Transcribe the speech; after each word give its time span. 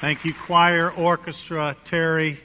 Thank 0.00 0.24
you, 0.24 0.32
choir, 0.32 0.90
orchestra, 0.90 1.76
Terry, 1.84 2.38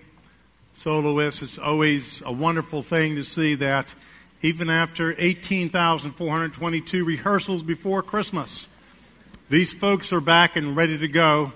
soloists. 0.75 1.41
It's 1.43 1.57
always 1.59 2.23
a 2.25 2.31
wonderful 2.31 2.81
thing 2.81 3.15
to 3.15 3.23
see 3.23 3.55
that 3.55 3.93
even 4.41 4.69
after 4.69 5.15
18,422 5.17 7.05
rehearsals 7.05 7.61
before 7.63 8.01
Christmas, 8.01 8.69
these 9.49 9.71
folks 9.71 10.11
are 10.11 10.19
back 10.19 10.55
and 10.55 10.75
ready 10.75 10.97
to 10.97 11.07
go. 11.07 11.53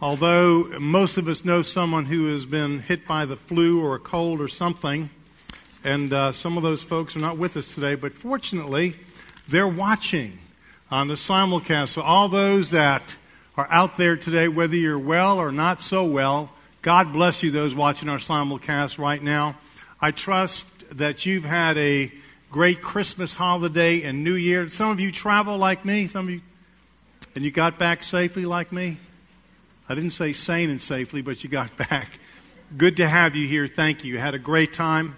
Although 0.00 0.78
most 0.80 1.18
of 1.18 1.28
us 1.28 1.44
know 1.44 1.62
someone 1.62 2.06
who 2.06 2.32
has 2.32 2.46
been 2.46 2.80
hit 2.80 3.06
by 3.06 3.26
the 3.26 3.36
flu 3.36 3.80
or 3.84 3.94
a 3.94 4.00
cold 4.00 4.40
or 4.40 4.48
something, 4.48 5.10
and 5.84 6.12
uh, 6.12 6.32
some 6.32 6.56
of 6.56 6.62
those 6.62 6.82
folks 6.82 7.14
are 7.14 7.20
not 7.20 7.38
with 7.38 7.56
us 7.56 7.74
today, 7.74 7.94
but 7.94 8.14
fortunately, 8.14 8.96
they're 9.48 9.68
watching 9.68 10.38
on 10.90 11.08
the 11.08 11.14
simulcast. 11.14 11.88
So, 11.90 12.02
all 12.02 12.28
those 12.28 12.70
that 12.70 13.16
are 13.56 13.68
out 13.70 13.96
there 13.96 14.16
today, 14.16 14.48
whether 14.48 14.76
you're 14.76 14.98
well 14.98 15.38
or 15.38 15.50
not 15.50 15.80
so 15.80 16.04
well, 16.04 16.50
God 16.82 17.12
bless 17.12 17.42
you, 17.42 17.50
those 17.50 17.74
watching 17.74 18.08
our 18.08 18.18
simulcast 18.18 18.98
right 18.98 19.22
now. 19.22 19.56
I 20.00 20.10
trust 20.10 20.66
that 20.92 21.26
you've 21.26 21.44
had 21.44 21.76
a 21.78 22.12
great 22.50 22.82
Christmas 22.82 23.34
holiday 23.34 24.02
and 24.02 24.22
New 24.22 24.34
Year. 24.34 24.68
Some 24.68 24.90
of 24.90 25.00
you 25.00 25.10
travel 25.10 25.58
like 25.58 25.84
me, 25.84 26.06
some 26.06 26.28
of 26.28 26.34
you, 26.34 26.40
and 27.34 27.44
you 27.44 27.50
got 27.50 27.78
back 27.78 28.02
safely 28.02 28.46
like 28.46 28.72
me. 28.72 28.98
I 29.88 29.94
didn't 29.94 30.10
say 30.10 30.32
sane 30.32 30.70
and 30.70 30.80
safely, 30.80 31.22
but 31.22 31.42
you 31.42 31.50
got 31.50 31.76
back. 31.88 32.18
Good 32.76 32.96
to 32.98 33.08
have 33.08 33.36
you 33.36 33.46
here. 33.46 33.68
Thank 33.68 34.04
you. 34.04 34.18
Had 34.18 34.34
a 34.34 34.38
great 34.38 34.72
time. 34.72 35.16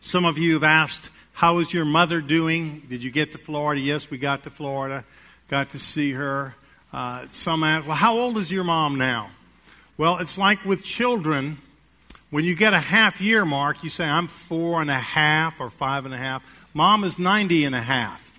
Some 0.00 0.24
of 0.24 0.36
you 0.36 0.54
have 0.54 0.64
asked, 0.64 1.10
How 1.34 1.58
is 1.58 1.74
your 1.74 1.84
mother 1.84 2.20
doing? 2.20 2.84
Did 2.88 3.02
you 3.02 3.10
get 3.10 3.32
to 3.32 3.38
Florida? 3.38 3.80
Yes, 3.80 4.08
we 4.08 4.18
got 4.18 4.44
to 4.44 4.50
Florida. 4.50 5.04
Got 5.48 5.70
to 5.70 5.80
see 5.80 6.12
her. 6.12 6.54
Uh, 6.92 7.26
some 7.28 7.64
ask, 7.64 7.88
Well, 7.88 7.96
how 7.96 8.16
old 8.16 8.38
is 8.38 8.52
your 8.52 8.62
mom 8.62 8.98
now? 8.98 9.30
Well, 9.96 10.18
it's 10.18 10.38
like 10.38 10.64
with 10.64 10.84
children. 10.84 11.58
When 12.30 12.44
you 12.44 12.54
get 12.54 12.72
a 12.72 12.78
half 12.78 13.20
year 13.20 13.44
mark, 13.44 13.82
you 13.82 13.90
say, 13.90 14.04
I'm 14.04 14.28
four 14.28 14.80
and 14.80 14.88
a 14.88 15.00
half 15.00 15.58
or 15.58 15.70
five 15.70 16.04
and 16.04 16.14
a 16.14 16.18
half. 16.18 16.44
Mom 16.72 17.02
is 17.02 17.18
90 17.18 17.64
and 17.64 17.74
a 17.74 17.82
half. 17.82 18.38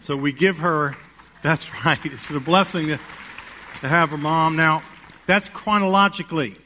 So 0.00 0.16
we 0.16 0.30
give 0.30 0.58
her, 0.58 0.96
that's 1.42 1.68
right, 1.84 1.98
it's 2.04 2.30
a 2.30 2.38
blessing 2.38 2.86
to, 2.86 3.00
to 3.80 3.88
have 3.88 4.10
her 4.10 4.16
mom. 4.16 4.54
Now, 4.54 4.84
that's 5.26 5.48
chronologically. 5.48 6.56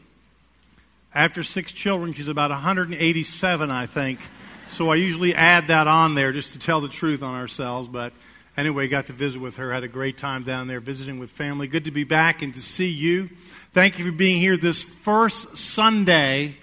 After 1.14 1.42
six 1.42 1.72
children, 1.72 2.12
she's 2.12 2.28
about 2.28 2.50
187, 2.50 3.70
I 3.70 3.86
think. 3.86 4.20
So 4.72 4.88
I 4.88 4.94
usually 4.94 5.34
add 5.34 5.68
that 5.68 5.86
on 5.86 6.14
there 6.14 6.32
just 6.32 6.54
to 6.54 6.58
tell 6.58 6.80
the 6.80 6.88
truth 6.88 7.22
on 7.22 7.34
ourselves. 7.34 7.88
But 7.88 8.14
anyway, 8.56 8.88
got 8.88 9.06
to 9.06 9.12
visit 9.12 9.38
with 9.38 9.56
her. 9.56 9.70
Had 9.70 9.84
a 9.84 9.88
great 9.88 10.16
time 10.16 10.44
down 10.44 10.66
there 10.66 10.80
visiting 10.80 11.18
with 11.18 11.30
family. 11.30 11.66
Good 11.66 11.84
to 11.84 11.90
be 11.90 12.04
back 12.04 12.40
and 12.40 12.54
to 12.54 12.62
see 12.62 12.88
you. 12.88 13.28
Thank 13.74 13.98
you 13.98 14.06
for 14.06 14.12
being 14.12 14.40
here 14.40 14.56
this 14.56 14.82
first 14.82 15.58
Sunday 15.58 16.56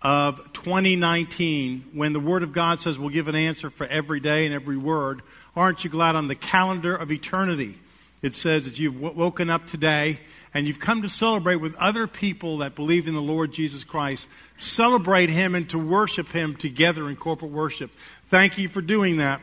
of 0.00 0.38
2019 0.54 1.90
when 1.92 2.14
the 2.14 2.20
Word 2.20 2.42
of 2.42 2.54
God 2.54 2.80
says 2.80 2.98
we'll 2.98 3.10
give 3.10 3.28
an 3.28 3.36
answer 3.36 3.68
for 3.68 3.86
every 3.86 4.20
day 4.20 4.46
and 4.46 4.54
every 4.54 4.78
word. 4.78 5.20
Aren't 5.54 5.84
you 5.84 5.90
glad 5.90 6.16
on 6.16 6.28
the 6.28 6.34
calendar 6.34 6.96
of 6.96 7.12
eternity? 7.12 7.78
It 8.22 8.34
says 8.34 8.64
that 8.64 8.78
you've 8.78 8.98
woken 8.98 9.50
up 9.50 9.66
today 9.66 10.20
and 10.54 10.66
you've 10.66 10.80
come 10.80 11.02
to 11.02 11.08
celebrate 11.08 11.56
with 11.56 11.74
other 11.76 12.06
people 12.06 12.58
that 12.58 12.74
believe 12.74 13.06
in 13.06 13.14
the 13.14 13.22
Lord 13.22 13.52
Jesus 13.52 13.84
Christ, 13.84 14.28
celebrate 14.58 15.30
Him 15.30 15.54
and 15.54 15.68
to 15.70 15.78
worship 15.78 16.28
Him 16.28 16.56
together 16.56 17.08
in 17.08 17.16
corporate 17.16 17.52
worship. 17.52 17.90
Thank 18.28 18.58
you 18.58 18.68
for 18.68 18.80
doing 18.80 19.18
that. 19.18 19.40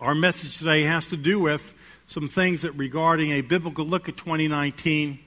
Our 0.00 0.14
message 0.14 0.58
today 0.58 0.82
has 0.82 1.06
to 1.06 1.16
do 1.16 1.40
with 1.40 1.74
some 2.08 2.28
things 2.28 2.62
that 2.62 2.72
regarding 2.72 3.32
a 3.32 3.40
biblical 3.42 3.84
look 3.84 4.08
at 4.08 4.16
2019. 4.16 5.18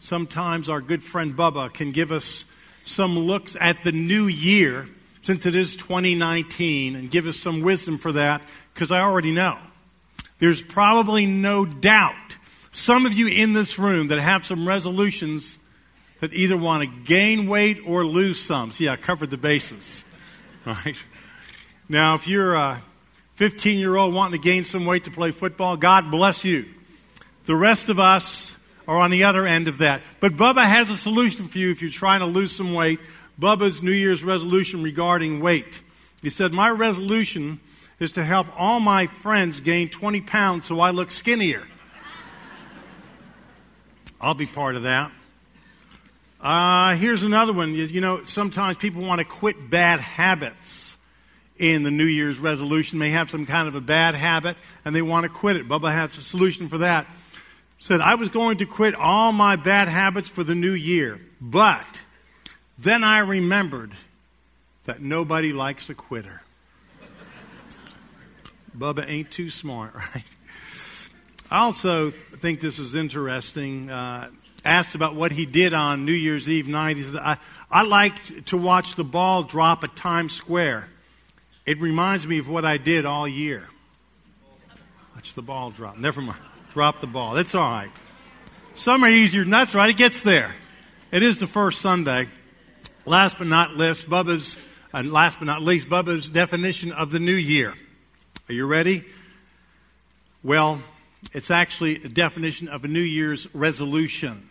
Sometimes 0.00 0.68
our 0.68 0.80
good 0.80 1.02
friend 1.02 1.36
Bubba 1.36 1.72
can 1.72 1.92
give 1.92 2.10
us 2.10 2.44
some 2.84 3.18
looks 3.18 3.56
at 3.60 3.84
the 3.84 3.92
new 3.92 4.26
year 4.26 4.88
since 5.22 5.46
it 5.46 5.54
is 5.54 5.76
2019 5.76 6.96
and 6.96 7.10
give 7.10 7.26
us 7.26 7.36
some 7.36 7.62
wisdom 7.62 7.98
for 7.98 8.12
that 8.12 8.42
because 8.74 8.90
I 8.90 9.00
already 9.00 9.30
know. 9.30 9.58
There's 10.38 10.62
probably 10.62 11.26
no 11.26 11.64
doubt 11.64 12.36
some 12.72 13.06
of 13.06 13.12
you 13.12 13.28
in 13.28 13.52
this 13.52 13.78
room 13.78 14.08
that 14.08 14.18
have 14.18 14.44
some 14.46 14.66
resolutions 14.66 15.58
that 16.20 16.32
either 16.32 16.56
want 16.56 16.82
to 16.82 17.04
gain 17.04 17.46
weight 17.46 17.80
or 17.86 18.04
lose 18.04 18.40
some. 18.40 18.72
See, 18.72 18.88
I 18.88 18.96
covered 18.96 19.30
the 19.30 19.36
bases. 19.36 20.04
Right? 20.64 20.94
Now, 21.88 22.14
if 22.14 22.28
you're 22.28 22.54
a 22.54 22.84
15 23.34 23.80
year 23.80 23.96
old 23.96 24.14
wanting 24.14 24.40
to 24.40 24.48
gain 24.48 24.64
some 24.64 24.86
weight 24.86 25.02
to 25.04 25.10
play 25.10 25.32
football, 25.32 25.76
God 25.76 26.12
bless 26.12 26.44
you. 26.44 26.66
The 27.46 27.56
rest 27.56 27.88
of 27.88 27.98
us 27.98 28.54
are 28.86 28.98
on 28.98 29.10
the 29.10 29.24
other 29.24 29.44
end 29.44 29.66
of 29.66 29.78
that. 29.78 30.02
But 30.20 30.34
Bubba 30.34 30.64
has 30.64 30.88
a 30.88 30.96
solution 30.96 31.48
for 31.48 31.58
you 31.58 31.72
if 31.72 31.82
you're 31.82 31.90
trying 31.90 32.20
to 32.20 32.26
lose 32.26 32.54
some 32.54 32.74
weight. 32.74 33.00
Bubba's 33.40 33.82
New 33.82 33.90
Year's 33.90 34.22
resolution 34.22 34.84
regarding 34.84 35.40
weight. 35.40 35.80
He 36.22 36.30
said, 36.30 36.52
My 36.52 36.70
resolution 36.70 37.58
is 37.98 38.12
to 38.12 38.24
help 38.24 38.46
all 38.56 38.78
my 38.78 39.08
friends 39.08 39.60
gain 39.60 39.88
20 39.88 40.20
pounds 40.20 40.66
so 40.66 40.78
I 40.78 40.90
look 40.90 41.10
skinnier. 41.10 41.66
I'll 44.22 44.34
be 44.34 44.46
part 44.46 44.76
of 44.76 44.84
that. 44.84 45.10
Uh, 46.40 46.94
here's 46.94 47.24
another 47.24 47.52
one. 47.52 47.74
You 47.74 48.00
know, 48.00 48.24
sometimes 48.24 48.76
people 48.76 49.02
want 49.02 49.18
to 49.18 49.24
quit 49.24 49.68
bad 49.68 49.98
habits 49.98 50.96
in 51.58 51.82
the 51.82 51.90
New 51.90 52.06
Year's 52.06 52.38
resolution. 52.38 53.00
They 53.00 53.10
have 53.10 53.30
some 53.30 53.46
kind 53.46 53.66
of 53.66 53.74
a 53.74 53.80
bad 53.80 54.14
habit 54.14 54.56
and 54.84 54.94
they 54.94 55.02
want 55.02 55.24
to 55.24 55.28
quit 55.28 55.56
it. 55.56 55.68
Bubba 55.68 55.90
has 55.90 56.16
a 56.16 56.20
solution 56.20 56.68
for 56.68 56.78
that. 56.78 57.08
Said, 57.80 58.00
I 58.00 58.14
was 58.14 58.28
going 58.28 58.58
to 58.58 58.66
quit 58.66 58.94
all 58.94 59.32
my 59.32 59.56
bad 59.56 59.88
habits 59.88 60.28
for 60.28 60.44
the 60.44 60.54
new 60.54 60.72
year, 60.72 61.20
but 61.40 62.00
then 62.78 63.02
I 63.02 63.18
remembered 63.18 63.92
that 64.84 65.02
nobody 65.02 65.52
likes 65.52 65.90
a 65.90 65.94
quitter. 65.94 66.42
Bubba 68.78 69.04
ain't 69.08 69.32
too 69.32 69.50
smart, 69.50 69.94
right? 70.14 70.24
I 71.52 71.64
also 71.64 72.12
think 72.38 72.60
this 72.60 72.78
is 72.78 72.94
interesting. 72.94 73.90
Uh, 73.90 74.30
asked 74.64 74.94
about 74.94 75.14
what 75.14 75.32
he 75.32 75.44
did 75.44 75.74
on 75.74 76.06
New 76.06 76.14
Year's 76.14 76.48
Eve 76.48 76.66
night. 76.66 76.96
He 76.96 77.04
said, 77.04 77.16
I, 77.16 77.36
I 77.70 77.82
like 77.82 78.46
to 78.46 78.56
watch 78.56 78.94
the 78.94 79.04
ball 79.04 79.42
drop 79.42 79.84
at 79.84 79.94
Times 79.94 80.34
Square. 80.34 80.88
It 81.66 81.78
reminds 81.78 82.26
me 82.26 82.38
of 82.38 82.48
what 82.48 82.64
I 82.64 82.78
did 82.78 83.04
all 83.04 83.28
year. 83.28 83.68
Watch 85.14 85.34
the 85.34 85.42
ball 85.42 85.70
drop. 85.70 85.98
Never 85.98 86.22
mind. 86.22 86.40
Drop 86.72 87.02
the 87.02 87.06
ball. 87.06 87.34
That's 87.34 87.54
all 87.54 87.70
right. 87.70 87.90
Some 88.74 89.04
are 89.04 89.10
easier 89.10 89.42
than 89.42 89.50
that's 89.50 89.74
right. 89.74 89.90
It 89.90 89.98
gets 89.98 90.22
there. 90.22 90.54
It 91.10 91.22
is 91.22 91.38
the 91.38 91.46
first 91.46 91.82
Sunday. 91.82 92.30
Last 93.04 93.36
but 93.36 93.46
not 93.46 93.76
least, 93.76 94.08
Bubba's, 94.08 94.56
and 94.94 95.10
uh, 95.10 95.12
last 95.12 95.38
but 95.38 95.44
not 95.44 95.60
least, 95.60 95.90
Bubba's 95.90 96.30
definition 96.30 96.92
of 96.92 97.10
the 97.10 97.18
new 97.18 97.34
year. 97.34 97.74
Are 98.48 98.54
you 98.54 98.64
ready? 98.64 99.04
Well, 100.42 100.80
it's 101.32 101.50
actually 101.50 102.02
a 102.02 102.08
definition 102.08 102.68
of 102.68 102.84
a 102.84 102.88
New 102.88 103.00
Year's 103.00 103.52
resolution. 103.54 104.48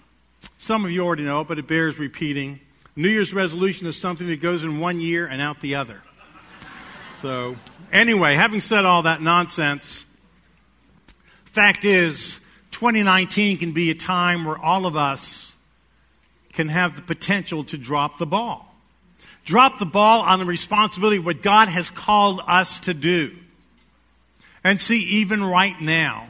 Some 0.57 0.85
of 0.85 0.91
you 0.91 1.01
already 1.01 1.23
know 1.23 1.41
it, 1.41 1.47
but 1.47 1.59
it 1.59 1.67
bears 1.67 1.99
repeating. 1.99 2.59
New 2.95 3.09
Year's 3.09 3.33
resolution 3.33 3.87
is 3.87 3.97
something 3.97 4.27
that 4.27 4.41
goes 4.41 4.63
in 4.63 4.79
one 4.79 4.99
year 4.99 5.27
and 5.27 5.41
out 5.41 5.61
the 5.61 5.75
other. 5.75 6.01
So, 7.21 7.55
anyway, 7.91 8.35
having 8.35 8.61
said 8.61 8.85
all 8.85 9.03
that 9.03 9.21
nonsense, 9.21 10.05
fact 11.45 11.85
is, 11.85 12.39
2019 12.71 13.57
can 13.57 13.73
be 13.73 13.91
a 13.91 13.95
time 13.95 14.45
where 14.45 14.57
all 14.57 14.85
of 14.85 14.95
us 14.95 15.51
can 16.53 16.67
have 16.67 16.95
the 16.95 17.01
potential 17.01 17.63
to 17.65 17.77
drop 17.77 18.17
the 18.17 18.25
ball. 18.25 18.73
Drop 19.45 19.79
the 19.79 19.85
ball 19.85 20.21
on 20.21 20.39
the 20.39 20.45
responsibility 20.45 21.17
of 21.17 21.25
what 21.25 21.41
God 21.41 21.67
has 21.67 21.89
called 21.89 22.41
us 22.47 22.79
to 22.81 22.93
do. 22.93 23.35
And 24.63 24.79
see, 24.79 24.99
even 24.99 25.43
right 25.43 25.79
now, 25.79 26.27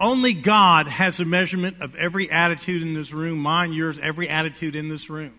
only 0.00 0.34
God 0.34 0.86
has 0.88 1.20
a 1.20 1.24
measurement 1.24 1.80
of 1.80 1.94
every 1.94 2.30
attitude 2.30 2.82
in 2.82 2.94
this 2.94 3.12
room, 3.12 3.38
mine, 3.38 3.72
yours, 3.72 3.98
every 4.02 4.28
attitude 4.28 4.74
in 4.74 4.88
this 4.88 5.08
room. 5.08 5.38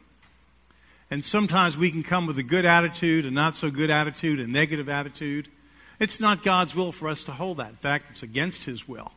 And 1.12 1.24
sometimes 1.24 1.78
we 1.78 1.92
can 1.92 2.04
come 2.04 2.25
with 2.25 2.38
a 2.38 2.44
good 2.44 2.66
attitude, 2.66 3.25
a 3.25 3.31
not 3.31 3.56
so 3.56 3.69
good 3.69 3.92
attitude, 3.92 4.40
a 4.40 4.48
negative 4.48 4.90
attitude. 4.90 5.50
It's 6.00 6.19
not 6.19 6.44
God's 6.44 6.74
will 6.74 6.92
for 6.92 7.10
us 7.10 7.24
to 7.25 7.31
hold 7.31 7.57
that. 7.57 7.69
In 7.69 7.75
fact, 7.75 8.06
it's 8.10 8.24
against 8.24 8.63
His 8.63 8.88
will. 8.88 9.12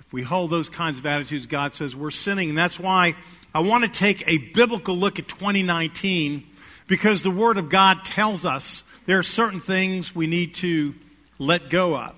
If 0.00 0.12
we 0.12 0.22
hold 0.22 0.50
those 0.50 0.68
kinds 0.68 0.98
of 0.98 1.06
attitudes, 1.06 1.46
God 1.46 1.74
says 1.74 1.96
we're 1.96 2.10
sinning. 2.10 2.50
And 2.50 2.58
that's 2.58 2.78
why 2.78 3.16
I 3.54 3.60
want 3.60 3.84
to 3.84 3.90
take 3.90 4.22
a 4.26 4.38
biblical 4.38 4.96
look 4.96 5.18
at 5.18 5.28
2019 5.28 6.46
because 6.86 7.22
the 7.22 7.30
Word 7.30 7.58
of 7.58 7.68
God 7.68 8.04
tells 8.04 8.44
us 8.44 8.84
there 9.06 9.18
are 9.18 9.24
certain 9.24 9.60
things 9.60 10.14
we 10.14 10.26
need 10.26 10.56
to 10.56 10.94
let 11.38 11.70
go 11.70 11.96
of. 11.96 12.14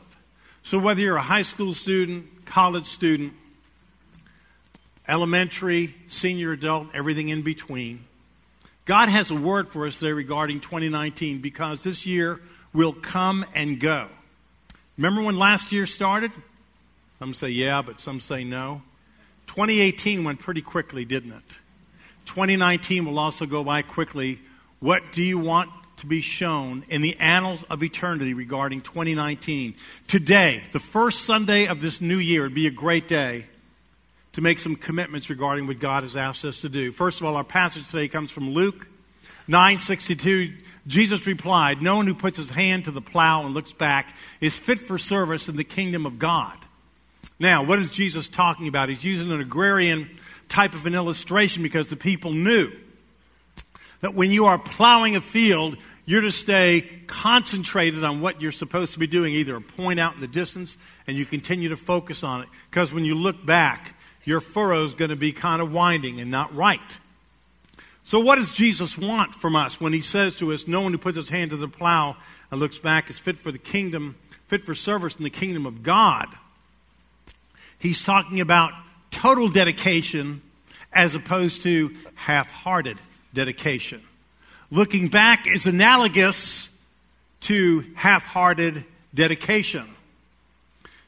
So, 0.68 0.78
whether 0.78 1.00
you're 1.00 1.16
a 1.16 1.22
high 1.22 1.44
school 1.44 1.72
student, 1.72 2.44
college 2.44 2.88
student, 2.88 3.32
elementary, 5.08 5.94
senior 6.08 6.52
adult, 6.52 6.88
everything 6.94 7.30
in 7.30 7.40
between, 7.40 8.04
God 8.84 9.08
has 9.08 9.30
a 9.30 9.34
word 9.34 9.70
for 9.70 9.86
us 9.86 9.98
there 9.98 10.14
regarding 10.14 10.60
2019 10.60 11.40
because 11.40 11.82
this 11.84 12.04
year 12.04 12.42
will 12.74 12.92
come 12.92 13.46
and 13.54 13.80
go. 13.80 14.08
Remember 14.98 15.22
when 15.22 15.38
last 15.38 15.72
year 15.72 15.86
started? 15.86 16.32
Some 17.18 17.32
say 17.32 17.48
yeah, 17.48 17.80
but 17.80 17.98
some 17.98 18.20
say 18.20 18.44
no. 18.44 18.82
2018 19.46 20.22
went 20.22 20.38
pretty 20.38 20.60
quickly, 20.60 21.06
didn't 21.06 21.32
it? 21.32 21.56
2019 22.26 23.06
will 23.06 23.18
also 23.18 23.46
go 23.46 23.64
by 23.64 23.80
quickly. 23.80 24.38
What 24.80 25.12
do 25.12 25.24
you 25.24 25.38
want 25.38 25.70
to 25.98 26.06
be 26.06 26.20
shown 26.20 26.84
in 26.88 27.02
the 27.02 27.16
annals 27.18 27.64
of 27.64 27.82
eternity 27.82 28.34
regarding 28.34 28.80
2019? 28.80 29.74
Today, 30.06 30.64
the 30.72 30.80
first 30.80 31.22
Sunday 31.22 31.66
of 31.66 31.80
this 31.80 32.00
new 32.00 32.18
year, 32.18 32.42
would 32.44 32.54
be 32.54 32.66
a 32.66 32.72
great 32.72 33.08
day 33.08 33.46
to 34.32 34.40
make 34.40 34.58
some 34.58 34.76
commitments 34.76 35.28
regarding 35.30 35.66
what 35.66 35.80
God 35.80 36.02
has 36.02 36.16
asked 36.16 36.44
us 36.44 36.60
to 36.60 36.68
do. 36.68 36.92
First 36.92 37.20
of 37.20 37.26
all, 37.26 37.36
our 37.36 37.44
passage 37.44 37.90
today 37.90 38.08
comes 38.08 38.30
from 38.30 38.50
Luke 38.50 38.86
962. 39.48 40.54
Jesus 40.86 41.26
replied, 41.26 41.82
No 41.82 41.96
one 41.96 42.06
who 42.06 42.14
puts 42.14 42.36
his 42.36 42.50
hand 42.50 42.84
to 42.84 42.90
the 42.90 43.00
plow 43.00 43.44
and 43.44 43.54
looks 43.54 43.72
back 43.72 44.14
is 44.40 44.56
fit 44.56 44.80
for 44.80 44.98
service 44.98 45.48
in 45.48 45.56
the 45.56 45.64
kingdom 45.64 46.06
of 46.06 46.18
God. 46.18 46.56
Now, 47.38 47.64
what 47.64 47.78
is 47.78 47.90
Jesus 47.90 48.28
talking 48.28 48.68
about? 48.68 48.88
He's 48.88 49.04
using 49.04 49.30
an 49.30 49.40
agrarian 49.40 50.08
type 50.48 50.74
of 50.74 50.86
an 50.86 50.94
illustration 50.94 51.62
because 51.62 51.88
the 51.88 51.96
people 51.96 52.32
knew 52.32 52.72
that 54.00 54.14
when 54.14 54.30
you 54.30 54.46
are 54.46 54.58
plowing 54.58 55.16
a 55.16 55.20
field, 55.20 55.76
you're 56.08 56.22
to 56.22 56.32
stay 56.32 56.88
concentrated 57.06 58.02
on 58.02 58.22
what 58.22 58.40
you're 58.40 58.50
supposed 58.50 58.94
to 58.94 58.98
be 58.98 59.06
doing, 59.06 59.34
either 59.34 59.54
a 59.56 59.60
point 59.60 60.00
out 60.00 60.14
in 60.14 60.22
the 60.22 60.26
distance 60.26 60.78
and 61.06 61.18
you 61.18 61.26
continue 61.26 61.68
to 61.68 61.76
focus 61.76 62.24
on 62.24 62.40
it. 62.40 62.48
Because 62.70 62.94
when 62.94 63.04
you 63.04 63.14
look 63.14 63.44
back, 63.44 63.94
your 64.24 64.40
furrow 64.40 64.86
is 64.86 64.94
going 64.94 65.10
to 65.10 65.16
be 65.16 65.32
kind 65.32 65.60
of 65.60 65.70
winding 65.70 66.18
and 66.18 66.30
not 66.30 66.56
right. 66.56 66.80
So, 68.04 68.20
what 68.20 68.36
does 68.36 68.50
Jesus 68.52 68.96
want 68.96 69.34
from 69.34 69.54
us 69.54 69.82
when 69.82 69.92
he 69.92 70.00
says 70.00 70.34
to 70.36 70.50
us, 70.54 70.66
No 70.66 70.80
one 70.80 70.92
who 70.92 70.98
puts 70.98 71.18
his 71.18 71.28
hand 71.28 71.50
to 71.50 71.58
the 71.58 71.68
plow 71.68 72.16
and 72.50 72.58
looks 72.58 72.78
back 72.78 73.10
is 73.10 73.18
fit 73.18 73.36
for 73.36 73.52
the 73.52 73.58
kingdom, 73.58 74.16
fit 74.46 74.62
for 74.62 74.74
service 74.74 75.14
in 75.14 75.24
the 75.24 75.30
kingdom 75.30 75.66
of 75.66 75.82
God? 75.82 76.28
He's 77.78 78.02
talking 78.02 78.40
about 78.40 78.72
total 79.10 79.50
dedication 79.50 80.40
as 80.90 81.14
opposed 81.14 81.64
to 81.64 81.94
half 82.14 82.50
hearted 82.50 82.96
dedication. 83.34 84.00
Looking 84.70 85.08
back 85.08 85.46
is 85.46 85.66
analogous 85.66 86.68
to 87.42 87.84
half 87.94 88.24
hearted 88.24 88.84
dedication. 89.14 89.88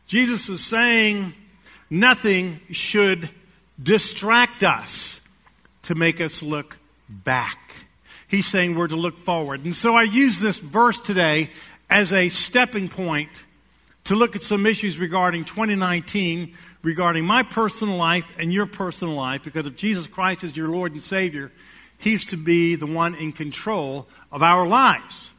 Jesus 0.07 0.49
is 0.49 0.65
saying 0.65 1.35
nothing 1.91 2.61
should 2.71 3.29
distract 3.83 4.63
us 4.63 5.21
to 5.83 5.95
make 5.95 6.21
us 6.21 6.43
look 6.43 6.79
back. 7.09 7.75
He's 8.29 8.47
saying 8.47 8.77
we're 8.77 8.89
to 8.89 8.97
look 8.97 9.19
forward. 9.19 9.65
And 9.65 9.77
so 9.77 9.95
I 9.95 10.05
use 10.05 10.39
this 10.39 10.59
verse 10.59 10.99
today 10.99 11.51
as 11.91 12.13
a 12.13 12.29
stepping 12.29 12.89
point 12.89 13.31
to 14.05 14.15
look 14.15 14.37
at 14.37 14.43
some 14.43 14.65
issues 14.67 14.99
regarding 14.99 15.45
2019 15.45 16.57
regarding 16.83 17.25
my 17.25 17.43
personal 17.43 17.97
life 17.97 18.33
and 18.39 18.53
your 18.53 18.67
personal 18.67 19.15
life 19.15 19.43
because 19.45 19.67
if 19.67 19.77
Jesus 19.77 20.07
Christ 20.07 20.45
is 20.45 20.57
your 20.57 20.69
Lord 20.69 20.93
and 20.93 21.03
Savior, 21.03 21.53
He's 22.01 22.25
to 22.27 22.37
be 22.37 22.77
the 22.77 22.87
one 22.87 23.15
in 23.15 23.33
control 23.33 24.09
of 24.33 24.43
our 24.43 24.67
lives. 24.67 25.31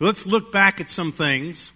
Let's 0.00 0.26
look 0.26 0.52
back 0.52 0.80
at 0.80 0.88
some 0.88 1.12
things. 1.12 1.70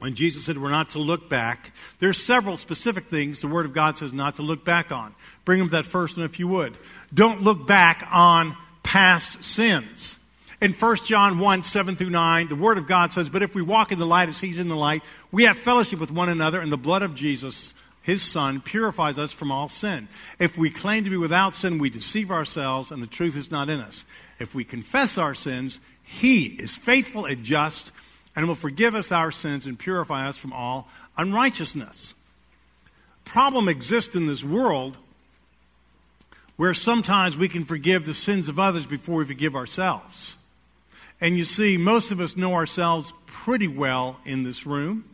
When 0.00 0.14
Jesus 0.14 0.44
said 0.44 0.58
we're 0.58 0.70
not 0.70 0.90
to 0.90 0.98
look 0.98 1.28
back, 1.28 1.72
there's 2.00 2.22
several 2.22 2.56
specific 2.56 3.08
things 3.08 3.40
the 3.40 3.48
Word 3.48 3.64
of 3.64 3.72
God 3.72 3.96
says 3.96 4.12
not 4.12 4.36
to 4.36 4.42
look 4.42 4.64
back 4.64 4.92
on. 4.92 5.14
Bring 5.44 5.60
them 5.60 5.68
to 5.68 5.76
that 5.76 5.86
first 5.86 6.16
one 6.16 6.26
if 6.26 6.38
you 6.38 6.48
would. 6.48 6.76
Don't 7.14 7.42
look 7.42 7.66
back 7.66 8.06
on 8.10 8.56
past 8.82 9.42
sins. 9.42 10.16
In 10.60 10.72
1 10.72 10.96
John 11.04 11.38
1, 11.38 11.62
7 11.62 11.94
through 11.94 12.10
9, 12.10 12.48
the 12.48 12.56
Word 12.56 12.78
of 12.78 12.88
God 12.88 13.12
says, 13.12 13.28
But 13.28 13.44
if 13.44 13.54
we 13.54 13.62
walk 13.62 13.92
in 13.92 14.00
the 14.00 14.06
light 14.06 14.28
as 14.28 14.40
He's 14.40 14.58
in 14.58 14.68
the 14.68 14.76
light, 14.76 15.02
we 15.30 15.44
have 15.44 15.56
fellowship 15.56 16.00
with 16.00 16.10
one 16.10 16.28
another, 16.28 16.60
and 16.60 16.72
the 16.72 16.76
blood 16.76 17.02
of 17.02 17.14
Jesus, 17.14 17.72
his 18.08 18.22
Son, 18.22 18.62
purifies 18.62 19.18
us 19.18 19.32
from 19.32 19.52
all 19.52 19.68
sin. 19.68 20.08
If 20.38 20.56
we 20.56 20.70
claim 20.70 21.04
to 21.04 21.10
be 21.10 21.18
without 21.18 21.54
sin, 21.54 21.76
we 21.76 21.90
deceive 21.90 22.30
ourselves 22.30 22.90
and 22.90 23.02
the 23.02 23.06
truth 23.06 23.36
is 23.36 23.50
not 23.50 23.68
in 23.68 23.80
us. 23.80 24.06
If 24.38 24.54
we 24.54 24.64
confess 24.64 25.18
our 25.18 25.34
sins, 25.34 25.78
He 26.02 26.46
is 26.46 26.74
faithful 26.74 27.26
and 27.26 27.44
just 27.44 27.92
and 28.34 28.48
will 28.48 28.54
forgive 28.54 28.94
us 28.94 29.12
our 29.12 29.30
sins 29.30 29.66
and 29.66 29.78
purify 29.78 30.26
us 30.26 30.38
from 30.38 30.54
all 30.54 30.88
unrighteousness. 31.18 32.14
Problem 33.26 33.68
exists 33.68 34.16
in 34.16 34.26
this 34.26 34.42
world 34.42 34.96
where 36.56 36.72
sometimes 36.72 37.36
we 37.36 37.46
can 37.46 37.66
forgive 37.66 38.06
the 38.06 38.14
sins 38.14 38.48
of 38.48 38.58
others 38.58 38.86
before 38.86 39.16
we 39.16 39.26
forgive 39.26 39.54
ourselves. 39.54 40.38
And 41.20 41.36
you 41.36 41.44
see, 41.44 41.76
most 41.76 42.10
of 42.10 42.20
us 42.20 42.38
know 42.38 42.54
ourselves 42.54 43.12
pretty 43.26 43.68
well 43.68 44.16
in 44.24 44.44
this 44.44 44.64
room. 44.64 45.04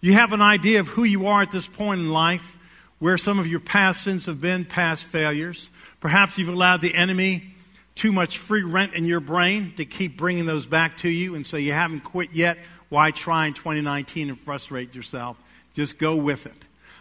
You 0.00 0.12
have 0.12 0.32
an 0.32 0.42
idea 0.42 0.80
of 0.80 0.88
who 0.88 1.04
you 1.04 1.26
are 1.26 1.42
at 1.42 1.50
this 1.50 1.66
point 1.66 2.00
in 2.00 2.10
life, 2.10 2.56
where 3.00 3.18
some 3.18 3.38
of 3.38 3.46
your 3.46 3.60
past 3.60 4.04
sins 4.04 4.26
have 4.26 4.40
been, 4.40 4.64
past 4.64 5.04
failures. 5.04 5.70
Perhaps 6.00 6.38
you've 6.38 6.48
allowed 6.48 6.80
the 6.80 6.94
enemy 6.94 7.54
too 7.96 8.12
much 8.12 8.38
free 8.38 8.62
rent 8.62 8.94
in 8.94 9.04
your 9.04 9.18
brain 9.18 9.74
to 9.76 9.84
keep 9.84 10.16
bringing 10.16 10.46
those 10.46 10.66
back 10.66 10.98
to 10.98 11.08
you, 11.08 11.34
and 11.34 11.44
so 11.44 11.56
you 11.56 11.72
haven't 11.72 12.00
quit 12.00 12.30
yet. 12.32 12.58
Why 12.88 13.10
try 13.10 13.46
in 13.46 13.54
2019 13.54 14.28
and 14.28 14.38
frustrate 14.38 14.94
yourself? 14.94 15.36
Just 15.74 15.98
go 15.98 16.14
with 16.14 16.46
it. 16.46 16.54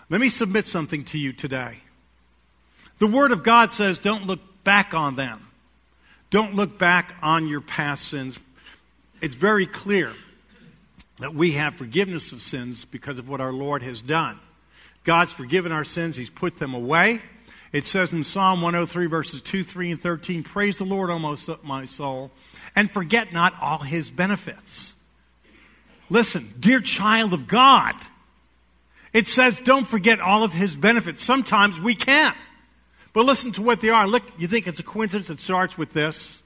Let 0.09 0.19
me 0.19 0.29
submit 0.29 0.65
something 0.65 1.03
to 1.05 1.19
you 1.19 1.33
today. 1.33 1.79
The 2.97 3.07
Word 3.07 3.31
of 3.31 3.43
God 3.43 3.73
says 3.73 3.99
don't 3.99 4.25
look 4.25 4.39
back 4.63 4.95
on 4.95 5.15
them. 5.15 5.47
Don't 6.31 6.55
look 6.55 6.79
back 6.79 7.15
on 7.21 7.47
your 7.47 7.61
past 7.61 8.07
sins. 8.07 8.39
It's 9.21 9.35
very 9.35 9.67
clear 9.67 10.13
that 11.19 11.33
we 11.33 11.53
have 11.53 11.75
forgiveness 11.75 12.31
of 12.31 12.41
sins 12.41 12.85
because 12.85 13.19
of 13.19 13.27
what 13.27 13.41
our 13.41 13.53
Lord 13.53 13.81
has 13.83 14.01
done. 14.01 14.39
God's 15.03 15.31
forgiven 15.31 15.71
our 15.71 15.83
sins, 15.83 16.15
He's 16.15 16.29
put 16.29 16.59
them 16.59 16.73
away. 16.73 17.21
It 17.71 17.85
says 17.85 18.13
in 18.13 18.23
Psalm 18.23 18.61
103, 18.61 19.07
verses 19.07 19.41
2, 19.41 19.63
3, 19.63 19.91
and 19.91 20.01
13 20.01 20.43
Praise 20.43 20.77
the 20.77 20.85
Lord, 20.85 21.09
O 21.09 21.19
my 21.63 21.85
soul, 21.85 22.31
and 22.75 22.89
forget 22.89 23.33
not 23.33 23.53
all 23.61 23.79
His 23.79 24.09
benefits. 24.09 24.93
Listen, 26.09 26.53
dear 26.59 26.79
child 26.79 27.33
of 27.33 27.47
God, 27.47 27.95
it 29.11 29.27
says 29.27 29.59
don't 29.59 29.87
forget 29.87 30.19
all 30.19 30.43
of 30.43 30.53
His 30.53 30.75
benefits. 30.75 31.23
Sometimes 31.23 31.79
we 31.79 31.95
can't. 31.95 32.37
But 33.13 33.25
listen 33.25 33.51
to 33.53 33.61
what 33.61 33.81
they 33.81 33.89
are. 33.89 34.07
Look, 34.07 34.23
you 34.37 34.47
think 34.47 34.67
it's 34.67 34.79
a 34.79 34.83
coincidence 34.83 35.29
it 35.29 35.39
starts 35.39 35.77
with 35.77 35.91
this? 35.91 36.43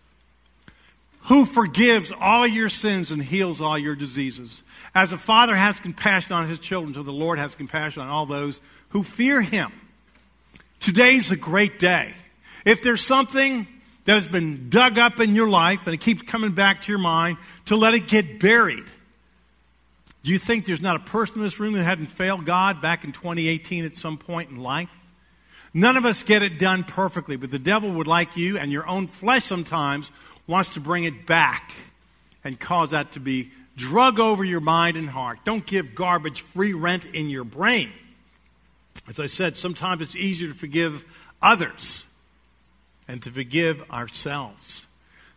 Who 1.25 1.45
forgives 1.45 2.11
all 2.11 2.47
your 2.47 2.69
sins 2.69 3.11
and 3.11 3.23
heals 3.23 3.61
all 3.61 3.77
your 3.77 3.95
diseases. 3.95 4.63
As 4.93 5.13
a 5.13 5.17
father 5.17 5.55
has 5.55 5.79
compassion 5.79 6.33
on 6.33 6.49
his 6.49 6.59
children, 6.59 6.93
so 6.93 7.03
the 7.03 7.11
Lord 7.11 7.37
has 7.37 7.55
compassion 7.55 8.01
on 8.01 8.09
all 8.09 8.25
those 8.25 8.59
who 8.89 9.03
fear 9.03 9.41
him. 9.41 9.71
Today's 10.79 11.31
a 11.31 11.35
great 11.35 11.79
day. 11.79 12.15
If 12.65 12.81
there's 12.81 13.01
something 13.01 13.67
that 14.05 14.15
has 14.15 14.27
been 14.27 14.69
dug 14.69 14.97
up 14.97 15.19
in 15.19 15.35
your 15.35 15.47
life 15.47 15.81
and 15.85 15.93
it 15.93 16.01
keeps 16.01 16.21
coming 16.23 16.51
back 16.51 16.81
to 16.81 16.91
your 16.91 16.99
mind, 16.99 17.37
to 17.65 17.75
let 17.75 17.93
it 17.93 18.07
get 18.07 18.39
buried. 18.39 18.85
Do 20.23 20.31
you 20.31 20.39
think 20.39 20.65
there's 20.65 20.81
not 20.81 20.95
a 20.95 20.99
person 20.99 21.37
in 21.37 21.43
this 21.43 21.59
room 21.59 21.73
that 21.73 21.83
hadn't 21.83 22.07
failed 22.07 22.45
God 22.45 22.81
back 22.81 23.03
in 23.03 23.11
2018 23.11 23.85
at 23.85 23.97
some 23.97 24.17
point 24.17 24.49
in 24.49 24.57
life? 24.57 24.89
None 25.73 25.97
of 25.97 26.05
us 26.05 26.23
get 26.23 26.41
it 26.41 26.59
done 26.59 26.83
perfectly, 26.83 27.37
but 27.37 27.49
the 27.49 27.59
devil 27.59 27.91
would 27.91 28.07
like 28.07 28.35
you 28.35 28.57
and 28.57 28.71
your 28.71 28.87
own 28.87 29.07
flesh 29.07 29.45
sometimes 29.45 30.11
wants 30.47 30.69
to 30.69 30.79
bring 30.79 31.03
it 31.03 31.25
back 31.25 31.71
and 32.43 32.59
cause 32.59 32.91
that 32.91 33.13
to 33.13 33.19
be 33.19 33.51
drug 33.75 34.19
over 34.19 34.43
your 34.43 34.59
mind 34.59 34.97
and 34.97 35.09
heart. 35.09 35.39
Don't 35.45 35.65
give 35.65 35.95
garbage 35.95 36.41
free 36.41 36.73
rent 36.73 37.05
in 37.05 37.29
your 37.29 37.43
brain. 37.43 37.91
As 39.07 39.19
I 39.19 39.27
said, 39.27 39.57
sometimes 39.57 40.01
it's 40.01 40.15
easier 40.15 40.49
to 40.49 40.53
forgive 40.53 41.05
others 41.41 42.05
and 43.07 43.21
to 43.23 43.31
forgive 43.31 43.89
ourselves. 43.89 44.85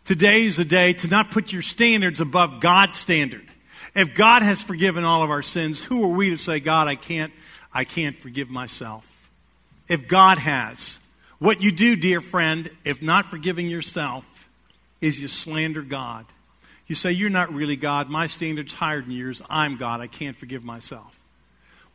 Today 0.05 0.47
is 0.47 0.59
a 0.59 0.65
day 0.65 0.93
to 0.93 1.09
not 1.09 1.31
put 1.31 1.53
your 1.53 1.63
standards 1.63 2.21
above 2.21 2.61
God's 2.61 2.99
standard. 2.99 3.49
If 3.95 4.15
God 4.15 4.43
has 4.43 4.61
forgiven 4.61 5.05
all 5.05 5.23
of 5.23 5.31
our 5.31 5.43
sins, 5.43 5.83
who 5.83 6.05
are 6.05 6.15
we 6.15 6.31
to 6.31 6.37
say, 6.37 6.61
God, 6.61 6.89
I 6.89 6.97
can't, 6.97 7.33
I 7.73 7.85
can't 7.85 8.19
forgive 8.19 8.51
myself? 8.51 9.07
If 9.89 10.09
God 10.09 10.39
has, 10.39 10.99
what 11.39 11.63
you 11.63 11.73
do, 11.73 11.97
dear 11.97 12.21
friend, 12.21 12.71
if 12.85 13.03
not 13.03 13.27
forgiving 13.27 13.69
yourself, 13.69 14.29
is 15.05 15.21
you 15.21 15.29
slander 15.29 15.83
God. 15.83 16.25
You 16.87 16.95
say, 16.95 17.13
You're 17.13 17.31
not 17.31 17.53
really 17.53 17.77
God. 17.77 18.09
My 18.09 18.27
standard's 18.27 18.73
higher 18.73 19.03
than 19.03 19.11
yours. 19.11 19.43
I'm 19.51 19.77
God. 19.77 20.01
I 20.01 20.07
can't 20.07 20.37
forgive 20.37 20.65
myself. 20.65 21.19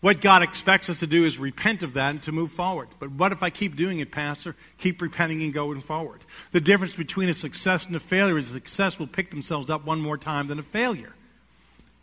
What 0.01 0.21
God 0.21 0.43
expects 0.43 0.89
us 0.89 0.99
to 0.99 1.07
do 1.07 1.25
is 1.25 1.37
repent 1.37 1.83
of 1.83 1.93
that 1.93 2.11
and 2.11 2.23
to 2.23 2.31
move 2.31 2.51
forward. 2.51 2.87
But 2.99 3.11
what 3.11 3.33
if 3.33 3.43
I 3.43 3.49
keep 3.49 3.75
doing 3.75 3.99
it, 3.99 4.11
Pastor? 4.11 4.55
Keep 4.77 5.01
repenting 5.01 5.41
and 5.41 5.53
going 5.53 5.81
forward. 5.81 6.21
The 6.51 6.61
difference 6.61 6.93
between 6.93 7.27
a 7.27 7.33
success 7.33 7.85
and 7.85 7.95
a 7.95 7.99
failure 7.99 8.37
is 8.37 8.49
a 8.51 8.53
success 8.53 8.97
will 8.97 9.07
pick 9.07 9.31
themselves 9.31 9.69
up 9.69 9.85
one 9.85 9.99
more 9.99 10.17
time 10.17 10.47
than 10.47 10.57
a 10.57 10.63
failure. 10.63 11.13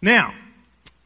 Now, 0.03 0.35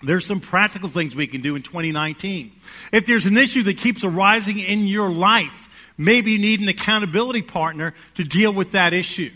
there's 0.02 0.26
some 0.26 0.40
practical 0.40 0.88
things 0.88 1.14
we 1.14 1.28
can 1.28 1.42
do 1.42 1.54
in 1.54 1.62
2019. 1.62 2.50
If 2.90 3.06
there's 3.06 3.26
an 3.26 3.36
issue 3.36 3.62
that 3.64 3.76
keeps 3.76 4.02
arising 4.02 4.58
in 4.58 4.88
your 4.88 5.12
life, 5.12 5.68
maybe 5.96 6.32
you 6.32 6.38
need 6.38 6.60
an 6.60 6.68
accountability 6.68 7.42
partner 7.42 7.94
to 8.14 8.24
deal 8.24 8.52
with 8.52 8.72
that 8.72 8.94
issue. 8.94 9.30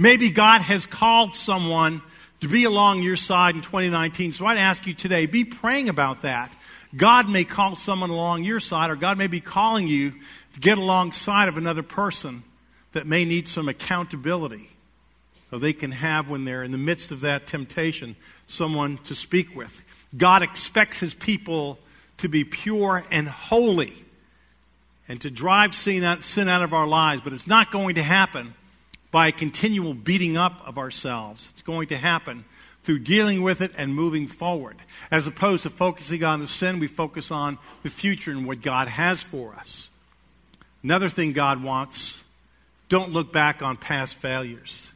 Maybe 0.00 0.30
God 0.30 0.62
has 0.62 0.86
called 0.86 1.34
someone 1.34 2.00
to 2.40 2.48
be 2.48 2.64
along 2.64 3.02
your 3.02 3.16
side 3.16 3.54
in 3.54 3.60
2019. 3.60 4.32
So 4.32 4.46
I'd 4.46 4.56
ask 4.56 4.86
you 4.86 4.94
today, 4.94 5.26
be 5.26 5.44
praying 5.44 5.90
about 5.90 6.22
that. 6.22 6.56
God 6.96 7.28
may 7.28 7.44
call 7.44 7.76
someone 7.76 8.08
along 8.08 8.44
your 8.44 8.60
side, 8.60 8.88
or 8.88 8.96
God 8.96 9.18
may 9.18 9.26
be 9.26 9.42
calling 9.42 9.86
you 9.88 10.12
to 10.54 10.60
get 10.60 10.78
alongside 10.78 11.50
of 11.50 11.58
another 11.58 11.82
person 11.82 12.44
that 12.92 13.06
may 13.06 13.26
need 13.26 13.46
some 13.46 13.68
accountability. 13.68 14.70
So 15.50 15.58
they 15.58 15.74
can 15.74 15.92
have, 15.92 16.30
when 16.30 16.46
they're 16.46 16.62
in 16.62 16.72
the 16.72 16.78
midst 16.78 17.12
of 17.12 17.20
that 17.20 17.46
temptation, 17.46 18.16
someone 18.46 18.96
to 19.04 19.14
speak 19.14 19.54
with. 19.54 19.82
God 20.16 20.42
expects 20.42 20.98
his 20.98 21.12
people 21.12 21.78
to 22.16 22.28
be 22.30 22.42
pure 22.42 23.04
and 23.10 23.28
holy 23.28 24.02
and 25.08 25.20
to 25.20 25.30
drive 25.30 25.74
sin 25.74 26.04
out, 26.04 26.24
sin 26.24 26.48
out 26.48 26.62
of 26.62 26.72
our 26.72 26.86
lives, 26.86 27.20
but 27.22 27.34
it's 27.34 27.46
not 27.46 27.70
going 27.70 27.96
to 27.96 28.02
happen 28.02 28.54
by 29.10 29.30
continual 29.30 29.94
beating 29.94 30.36
up 30.36 30.60
of 30.66 30.78
ourselves. 30.78 31.48
It's 31.52 31.62
going 31.62 31.88
to 31.88 31.96
happen 31.96 32.44
through 32.82 33.00
dealing 33.00 33.42
with 33.42 33.60
it 33.60 33.72
and 33.76 33.94
moving 33.94 34.26
forward. 34.26 34.76
As 35.10 35.26
opposed 35.26 35.64
to 35.64 35.70
focusing 35.70 36.24
on 36.24 36.40
the 36.40 36.46
sin, 36.46 36.78
we 36.78 36.86
focus 36.86 37.30
on 37.30 37.58
the 37.82 37.90
future 37.90 38.30
and 38.30 38.46
what 38.46 38.62
God 38.62 38.88
has 38.88 39.22
for 39.22 39.54
us. 39.54 39.88
Another 40.82 41.08
thing 41.08 41.32
God 41.32 41.62
wants 41.62 42.22
don't 42.88 43.12
look 43.12 43.32
back 43.32 43.62
on 43.62 43.76
past 43.76 44.16
failures. 44.16 44.90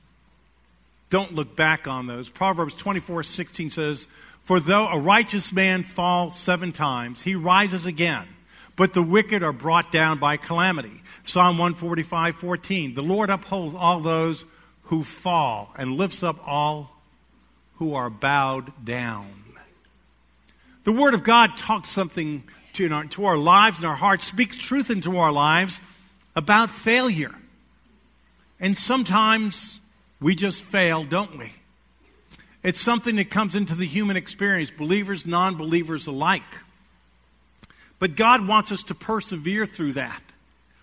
Don't 1.10 1.34
look 1.34 1.54
back 1.54 1.86
on 1.86 2.08
those. 2.08 2.28
Proverbs 2.28 2.74
24 2.74 3.22
16 3.22 3.70
says, 3.70 4.06
For 4.42 4.58
though 4.58 4.88
a 4.88 4.98
righteous 4.98 5.52
man 5.52 5.84
fall 5.84 6.32
seven 6.32 6.72
times, 6.72 7.22
he 7.22 7.36
rises 7.36 7.86
again, 7.86 8.26
but 8.76 8.92
the 8.92 9.02
wicked 9.02 9.42
are 9.42 9.52
brought 9.52 9.92
down 9.92 10.18
by 10.18 10.36
calamity. 10.36 11.02
Psalm 11.24 11.58
145 11.58 12.36
14. 12.36 12.94
The 12.94 13.02
Lord 13.02 13.30
upholds 13.30 13.74
all 13.74 14.00
those 14.00 14.44
who 14.84 15.04
fall 15.04 15.72
and 15.76 15.92
lifts 15.92 16.22
up 16.22 16.46
all 16.46 16.90
who 17.76 17.94
are 17.94 18.10
bowed 18.10 18.84
down. 18.84 19.44
The 20.84 20.92
Word 20.92 21.14
of 21.14 21.24
God 21.24 21.56
talks 21.56 21.88
something 21.88 22.44
to 22.74 22.88
our, 22.90 23.04
to 23.06 23.24
our 23.24 23.38
lives 23.38 23.78
and 23.78 23.86
our 23.86 23.96
hearts, 23.96 24.24
speaks 24.24 24.56
truth 24.56 24.90
into 24.90 25.16
our 25.16 25.32
lives 25.32 25.80
about 26.36 26.70
failure. 26.70 27.34
And 28.60 28.76
sometimes 28.76 29.80
we 30.20 30.34
just 30.34 30.62
fail, 30.62 31.04
don't 31.04 31.38
we? 31.38 31.54
It's 32.62 32.80
something 32.80 33.16
that 33.16 33.30
comes 33.30 33.54
into 33.54 33.74
the 33.74 33.86
human 33.86 34.16
experience, 34.16 34.70
believers, 34.70 35.26
non 35.26 35.56
believers 35.56 36.06
alike. 36.06 36.42
But 37.98 38.16
God 38.16 38.46
wants 38.46 38.72
us 38.72 38.82
to 38.84 38.94
persevere 38.94 39.66
through 39.66 39.94
that. 39.94 40.22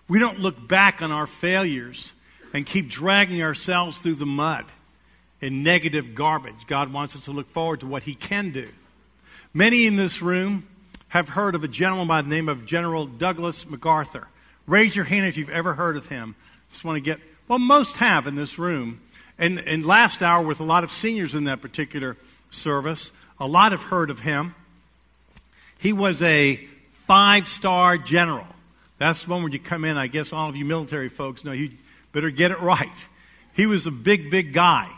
We 0.08 0.20
don't 0.20 0.40
look 0.40 0.68
back 0.68 1.02
on 1.02 1.12
our 1.12 1.28
failures 1.28 2.14
and 2.54 2.66
keep 2.66 2.90
dragging 2.90 3.42
ourselves 3.42 3.98
through 3.98 4.16
the 4.16 4.26
mud 4.26 4.66
in 5.40 5.64
negative 5.64 6.16
garbage. 6.16 6.68
God 6.68 6.92
wants 6.92 7.16
us 7.16 7.26
to 7.26 7.32
look 7.32 7.50
forward 7.50 7.80
to 7.82 7.88
what 7.88 8.04
He 8.04 8.16
can 8.16 8.52
do. 8.52 8.70
Many 9.54 9.86
in 9.86 9.96
this 9.96 10.22
room 10.22 10.68
have 11.10 11.30
heard 11.30 11.56
of 11.56 11.64
a 11.64 11.68
gentleman 11.68 12.08
by 12.08 12.22
the 12.22 12.30
name 12.30 12.48
of 12.48 12.66
General 12.66 13.06
Douglas 13.06 13.70
MacArthur. 13.70 14.28
Raise 14.66 14.96
your 14.96 15.04
hand 15.04 15.26
if 15.26 15.36
you've 15.36 15.50
ever 15.50 15.74
heard 15.74 15.98
of 15.98 16.06
him. 16.06 16.36
Just 16.72 16.86
want 16.86 16.96
to 16.96 17.02
get, 17.02 17.20
well, 17.50 17.60
most 17.60 17.98
have 17.98 18.28
in 18.28 18.36
this 18.36 18.58
room. 18.58 19.02
And, 19.38 19.60
and 19.60 19.86
last 19.86 20.22
hour, 20.22 20.46
with 20.46 20.62
a 20.62 20.64
lot 20.64 20.86
of 20.86 20.92
seniors 20.92 21.36
in 21.36 21.44
that 21.46 21.62
particular 21.62 22.16
service, 22.52 23.12
a 23.42 23.46
lot 23.46 23.74
have 23.74 23.82
heard 23.82 24.10
of 24.10 24.20
him. 24.20 24.56
He 25.80 25.92
was 25.92 26.22
a 26.22 26.66
five 27.12 27.46
star 27.46 27.98
general. 27.98 28.48
That's 28.98 29.26
the 29.26 29.32
one 29.32 29.44
where 29.44 29.52
you 29.52 29.60
come 29.60 29.84
in. 29.84 29.98
I 29.98 30.08
guess 30.08 30.32
all 30.32 30.48
of 30.48 30.56
you 30.56 30.64
military 30.64 31.10
folks 31.10 31.44
know 31.44 31.52
you 31.52 31.72
better 32.14 32.30
get 32.30 32.52
it 32.52 32.62
right. 32.62 32.88
He 33.54 33.66
was 33.66 33.86
a 33.86 33.92
big, 33.92 34.32
big 34.32 34.54
guy 34.54 34.90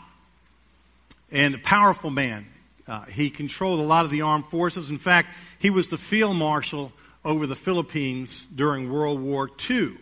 and 1.32 1.56
a 1.56 1.58
powerful 1.58 2.10
man. 2.10 2.46
Uh, 2.86 3.02
he 3.06 3.30
controlled 3.30 3.80
a 3.80 3.82
lot 3.82 4.04
of 4.04 4.12
the 4.12 4.22
armed 4.22 4.46
forces. 4.46 4.90
In 4.90 4.98
fact, 4.98 5.34
he 5.58 5.70
was 5.70 5.88
the 5.88 5.98
field 5.98 6.36
marshal 6.36 6.92
over 7.24 7.48
the 7.48 7.56
Philippines 7.56 8.46
during 8.54 8.92
World 8.92 9.20
War 9.20 9.50
II. 9.68 9.96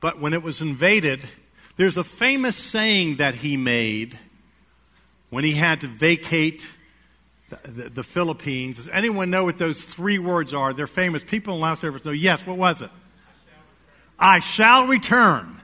But 0.00 0.20
when 0.20 0.32
it 0.32 0.42
was 0.42 0.60
invaded, 0.60 1.20
there's 1.76 1.98
a 1.98 2.02
famous 2.02 2.56
saying 2.56 3.18
that 3.18 3.36
he 3.36 3.56
made 3.56 4.18
when 5.30 5.44
he 5.44 5.54
had 5.54 5.82
to 5.82 5.86
vacate 5.86 6.66
the, 7.48 7.70
the, 7.70 7.88
the, 7.88 8.02
Philippines. 8.02 8.76
Does 8.76 8.88
anyone 8.88 9.30
know 9.30 9.44
what 9.44 9.58
those 9.58 9.82
three 9.82 10.18
words 10.18 10.52
are? 10.52 10.72
They're 10.74 10.86
famous. 10.86 11.22
People 11.22 11.54
in 11.54 11.60
Las 11.60 11.80
Vegas 11.80 12.04
know. 12.04 12.12
Yes, 12.12 12.46
what 12.46 12.56
was 12.56 12.82
it? 12.82 12.90
I 14.18 14.40
shall 14.40 14.86
return. 14.86 15.60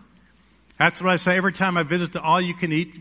That's 0.79 1.01
what 1.01 1.11
I 1.11 1.17
say 1.17 1.37
every 1.37 1.53
time 1.53 1.77
I 1.77 1.83
visit 1.83 2.13
the 2.13 2.21
all 2.21 2.41
you 2.41 2.55
can 2.55 2.73
eat, 2.73 2.95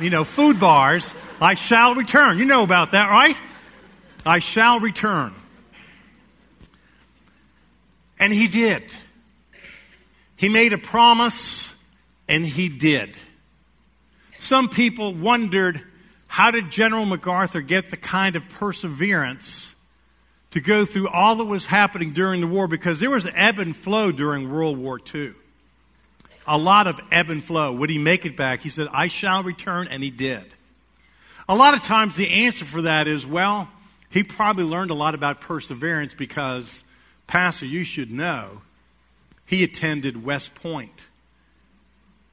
you 0.00 0.10
know, 0.10 0.24
food 0.24 0.60
bars. 0.60 1.12
I 1.40 1.54
shall 1.54 1.94
return. 1.94 2.38
You 2.38 2.44
know 2.44 2.62
about 2.62 2.92
that, 2.92 3.08
right? 3.08 3.36
I 4.24 4.38
shall 4.38 4.80
return. 4.80 5.34
And 8.18 8.32
he 8.32 8.48
did. 8.48 8.84
He 10.36 10.48
made 10.48 10.72
a 10.72 10.78
promise 10.78 11.72
and 12.28 12.46
he 12.46 12.68
did. 12.68 13.16
Some 14.38 14.68
people 14.68 15.14
wondered 15.14 15.82
how 16.30 16.52
did 16.52 16.70
General 16.70 17.06
MacArthur 17.06 17.60
get 17.60 17.90
the 17.90 17.96
kind 17.96 18.36
of 18.36 18.48
perseverance 18.50 19.74
to 20.52 20.60
go 20.60 20.86
through 20.86 21.08
all 21.08 21.34
that 21.34 21.44
was 21.44 21.66
happening 21.66 22.12
during 22.12 22.40
the 22.40 22.46
war? 22.46 22.68
Because 22.68 23.00
there 23.00 23.10
was 23.10 23.26
ebb 23.34 23.58
and 23.58 23.76
flow 23.76 24.12
during 24.12 24.48
World 24.48 24.78
War 24.78 25.00
II. 25.12 25.32
A 26.46 26.56
lot 26.56 26.86
of 26.86 27.00
ebb 27.10 27.30
and 27.30 27.42
flow. 27.42 27.72
Would 27.72 27.90
he 27.90 27.98
make 27.98 28.24
it 28.24 28.36
back? 28.36 28.62
He 28.62 28.68
said, 28.68 28.86
I 28.92 29.08
shall 29.08 29.42
return, 29.42 29.88
and 29.88 30.04
he 30.04 30.10
did. 30.10 30.44
A 31.48 31.56
lot 31.56 31.74
of 31.74 31.82
times 31.82 32.14
the 32.14 32.44
answer 32.44 32.64
for 32.64 32.82
that 32.82 33.08
is, 33.08 33.26
well, 33.26 33.68
he 34.08 34.22
probably 34.22 34.62
learned 34.62 34.92
a 34.92 34.94
lot 34.94 35.16
about 35.16 35.40
perseverance 35.40 36.14
because, 36.14 36.84
Pastor, 37.26 37.66
you 37.66 37.82
should 37.82 38.12
know, 38.12 38.62
he 39.46 39.64
attended 39.64 40.24
West 40.24 40.54
Point. 40.54 41.06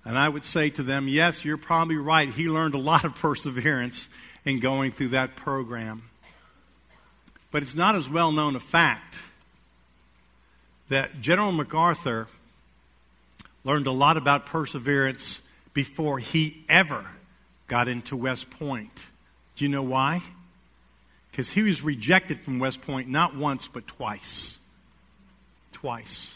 And 0.08 0.18
I 0.18 0.30
would 0.30 0.46
say 0.46 0.70
to 0.70 0.84
them, 0.84 1.10
yes, 1.10 1.44
you're 1.44 1.58
probably 1.58 1.98
right. 1.98 2.30
He 2.30 2.48
learned 2.48 2.76
a 2.76 2.80
lot 2.80 3.04
of 3.04 3.14
perseverance 3.16 4.08
in 4.46 4.62
going 4.62 4.92
through 4.92 5.10
that 5.10 5.36
program. 5.36 6.04
But 7.52 7.62
it's 7.62 7.76
not 7.76 7.94
as 7.98 8.08
well 8.08 8.32
known 8.32 8.56
a 8.56 8.62
fact 8.62 9.18
that 10.88 11.20
General 11.20 11.52
MacArthur 11.52 12.30
learned 13.66 13.86
a 13.86 13.92
lot 13.92 14.16
about 14.16 14.46
perseverance 14.46 15.42
before 15.74 16.20
he 16.20 16.64
ever 16.70 17.06
got 17.68 17.90
into 17.90 18.16
West 18.16 18.50
Point. 18.50 18.98
Do 19.58 19.66
you 19.66 19.70
know 19.70 19.84
why? 19.84 20.24
Because 21.32 21.52
he 21.52 21.64
was 21.64 21.82
rejected 21.82 22.40
from 22.40 22.60
West 22.60 22.82
Point 22.82 23.10
not 23.10 23.36
once, 23.36 23.68
but 23.68 23.86
twice. 23.88 24.58
Twice. 25.74 26.36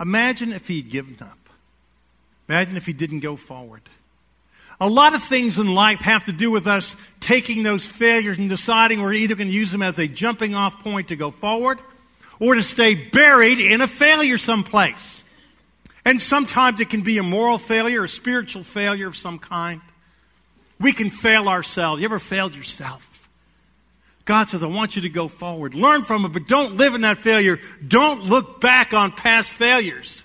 Imagine 0.00 0.54
if 0.54 0.66
he'd 0.66 0.88
given 0.88 1.18
up. 1.20 1.41
Imagine 2.52 2.76
if 2.76 2.84
he 2.84 2.92
didn't 2.92 3.20
go 3.20 3.36
forward. 3.36 3.80
A 4.78 4.86
lot 4.86 5.14
of 5.14 5.24
things 5.24 5.58
in 5.58 5.72
life 5.72 6.00
have 6.00 6.26
to 6.26 6.32
do 6.32 6.50
with 6.50 6.66
us 6.66 6.94
taking 7.18 7.62
those 7.62 7.82
failures 7.82 8.36
and 8.36 8.50
deciding 8.50 9.00
we're 9.00 9.14
either 9.14 9.34
going 9.34 9.48
to 9.48 9.54
use 9.54 9.72
them 9.72 9.80
as 9.80 9.98
a 9.98 10.06
jumping 10.06 10.54
off 10.54 10.82
point 10.82 11.08
to 11.08 11.16
go 11.16 11.30
forward 11.30 11.78
or 12.38 12.54
to 12.54 12.62
stay 12.62 12.94
buried 12.94 13.58
in 13.58 13.80
a 13.80 13.88
failure 13.88 14.36
someplace. 14.36 15.24
And 16.04 16.20
sometimes 16.20 16.78
it 16.78 16.90
can 16.90 17.00
be 17.00 17.16
a 17.16 17.22
moral 17.22 17.56
failure, 17.56 18.04
a 18.04 18.08
spiritual 18.08 18.64
failure 18.64 19.06
of 19.06 19.16
some 19.16 19.38
kind. 19.38 19.80
We 20.78 20.92
can 20.92 21.08
fail 21.08 21.48
ourselves. 21.48 22.02
You 22.02 22.04
ever 22.06 22.18
failed 22.18 22.54
yourself? 22.54 23.30
God 24.26 24.50
says, 24.50 24.62
I 24.62 24.66
want 24.66 24.94
you 24.94 25.02
to 25.02 25.08
go 25.08 25.28
forward. 25.28 25.74
Learn 25.74 26.04
from 26.04 26.26
it, 26.26 26.34
but 26.34 26.46
don't 26.46 26.76
live 26.76 26.92
in 26.92 27.00
that 27.00 27.16
failure. 27.16 27.58
Don't 27.88 28.24
look 28.24 28.60
back 28.60 28.92
on 28.92 29.12
past 29.12 29.48
failures. 29.48 30.22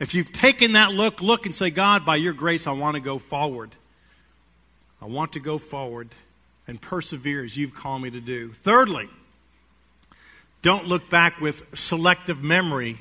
If 0.00 0.14
you've 0.14 0.32
taken 0.32 0.72
that 0.72 0.90
look, 0.92 1.20
look 1.20 1.46
and 1.46 1.54
say, 1.54 1.70
God, 1.70 2.04
by 2.04 2.16
your 2.16 2.32
grace, 2.32 2.66
I 2.66 2.72
want 2.72 2.94
to 2.96 3.00
go 3.00 3.18
forward. 3.18 3.70
I 5.00 5.06
want 5.06 5.34
to 5.34 5.40
go 5.40 5.58
forward 5.58 6.08
and 6.66 6.80
persevere 6.80 7.44
as 7.44 7.56
you've 7.56 7.74
called 7.74 8.02
me 8.02 8.10
to 8.10 8.20
do. 8.20 8.52
Thirdly, 8.52 9.08
don't 10.62 10.86
look 10.86 11.10
back 11.10 11.40
with 11.40 11.62
selective 11.74 12.42
memory 12.42 12.98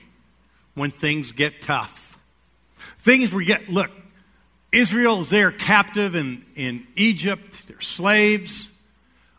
when 0.75 0.91
things 0.91 1.31
get 1.31 1.61
tough. 1.61 2.17
Things 2.99 3.33
we 3.33 3.45
get, 3.45 3.69
look, 3.69 3.89
Israel 4.71 5.21
is 5.21 5.29
there 5.29 5.51
captive 5.51 6.15
in, 6.15 6.45
in 6.55 6.85
Egypt, 6.95 7.67
they're 7.67 7.81
slaves. 7.81 8.69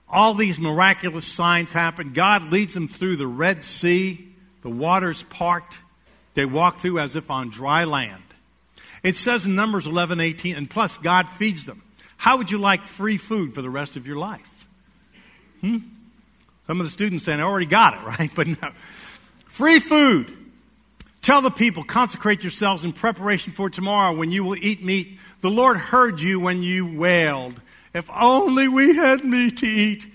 All 0.08 0.34
these 0.34 0.58
miraculous 0.58 1.26
signs 1.26 1.72
happen. 1.72 2.12
God 2.12 2.52
leads 2.52 2.72
them 2.74 2.88
through 2.88 3.16
the 3.16 3.26
Red 3.26 3.64
Sea, 3.64 4.32
the 4.62 4.70
waters 4.70 5.22
part. 5.24 5.64
They 6.34 6.44
walk 6.44 6.80
through 6.80 6.98
as 6.98 7.16
if 7.16 7.30
on 7.30 7.50
dry 7.50 7.84
land. 7.84 8.22
It 9.02 9.16
says 9.16 9.44
in 9.44 9.54
Numbers 9.54 9.86
11, 9.86 10.20
18, 10.20 10.56
and 10.56 10.68
plus 10.68 10.98
God 10.98 11.28
feeds 11.38 11.66
them. 11.66 11.82
How 12.16 12.38
would 12.38 12.50
you 12.50 12.58
like 12.58 12.84
free 12.84 13.18
food 13.18 13.54
for 13.54 13.62
the 13.62 13.70
rest 13.70 13.96
of 13.96 14.06
your 14.06 14.16
life? 14.16 14.66
Hmm? 15.60 15.78
Some 16.66 16.80
of 16.80 16.86
the 16.86 16.90
students 16.90 17.24
saying, 17.24 17.40
I 17.40 17.42
already 17.42 17.66
got 17.66 17.94
it, 17.94 18.06
right? 18.18 18.30
But 18.34 18.48
no. 18.48 18.70
Free 19.46 19.78
food. 19.78 20.36
Tell 21.22 21.40
the 21.40 21.50
people, 21.50 21.84
consecrate 21.84 22.42
yourselves 22.42 22.84
in 22.84 22.92
preparation 22.92 23.52
for 23.52 23.70
tomorrow 23.70 24.14
when 24.14 24.30
you 24.30 24.44
will 24.44 24.56
eat 24.56 24.84
meat. 24.84 25.18
The 25.40 25.50
Lord 25.50 25.78
heard 25.78 26.20
you 26.20 26.40
when 26.40 26.62
you 26.62 26.98
wailed 26.98 27.60
If 27.94 28.10
only 28.10 28.68
we 28.68 28.96
had 28.96 29.24
meat 29.24 29.58
to 29.58 29.66
eat. 29.66 30.06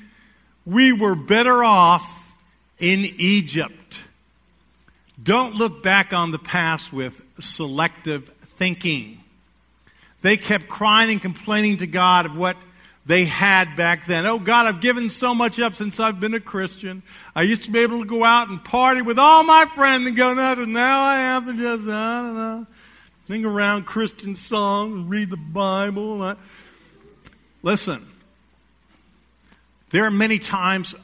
We 0.66 0.92
were 0.94 1.16
better 1.16 1.64
off 1.64 2.08
in 2.78 3.06
Egypt. 3.18 3.74
Don't 5.30 5.54
look 5.54 5.84
back 5.84 6.12
on 6.12 6.32
the 6.32 6.40
past 6.40 6.92
with 6.92 7.22
selective 7.40 8.32
thinking. 8.58 9.24
They 10.24 10.38
kept 10.38 10.68
crying 10.68 11.12
and 11.12 11.22
complaining 11.22 11.78
to 11.78 11.86
God 11.86 12.26
of 12.26 12.36
what 12.36 12.58
they 13.06 13.26
had 13.26 13.76
back 13.76 14.08
then. 14.08 14.26
Oh 14.26 14.40
God, 14.40 14.66
I've 14.66 14.82
given 14.82 15.12
so 15.12 15.36
much 15.36 15.60
up 15.60 15.76
since 15.76 16.00
I've 16.00 16.20
been 16.20 16.34
a 16.34 16.40
Christian. 16.40 17.04
I 17.36 17.44
used 17.44 17.66
to 17.66 17.70
be 17.70 17.78
able 17.78 18.00
to 18.00 18.08
go 18.08 18.24
out 18.24 18.50
and 18.50 18.66
party 18.66 19.04
with 19.04 19.20
all 19.20 19.44
my 19.44 19.68
friends 19.76 20.08
and 20.08 20.18
go 20.18 20.32
and 20.32 20.74
now 20.74 21.02
I 21.02 21.18
have 21.18 21.46
to 21.46 21.54
just, 21.54 21.88
I 21.88 22.22
don't 22.24 22.36
know, 22.36 22.68
sing 23.28 23.46
around 23.46 23.86
Christian 23.86 24.34
songs 24.34 24.96
and 24.96 25.10
read 25.12 25.30
the 25.30 25.38
Bible. 25.38 26.38
Listen, 27.62 28.08
there 29.92 30.06
are 30.06 30.12
many 30.12 30.40
times 30.40 30.96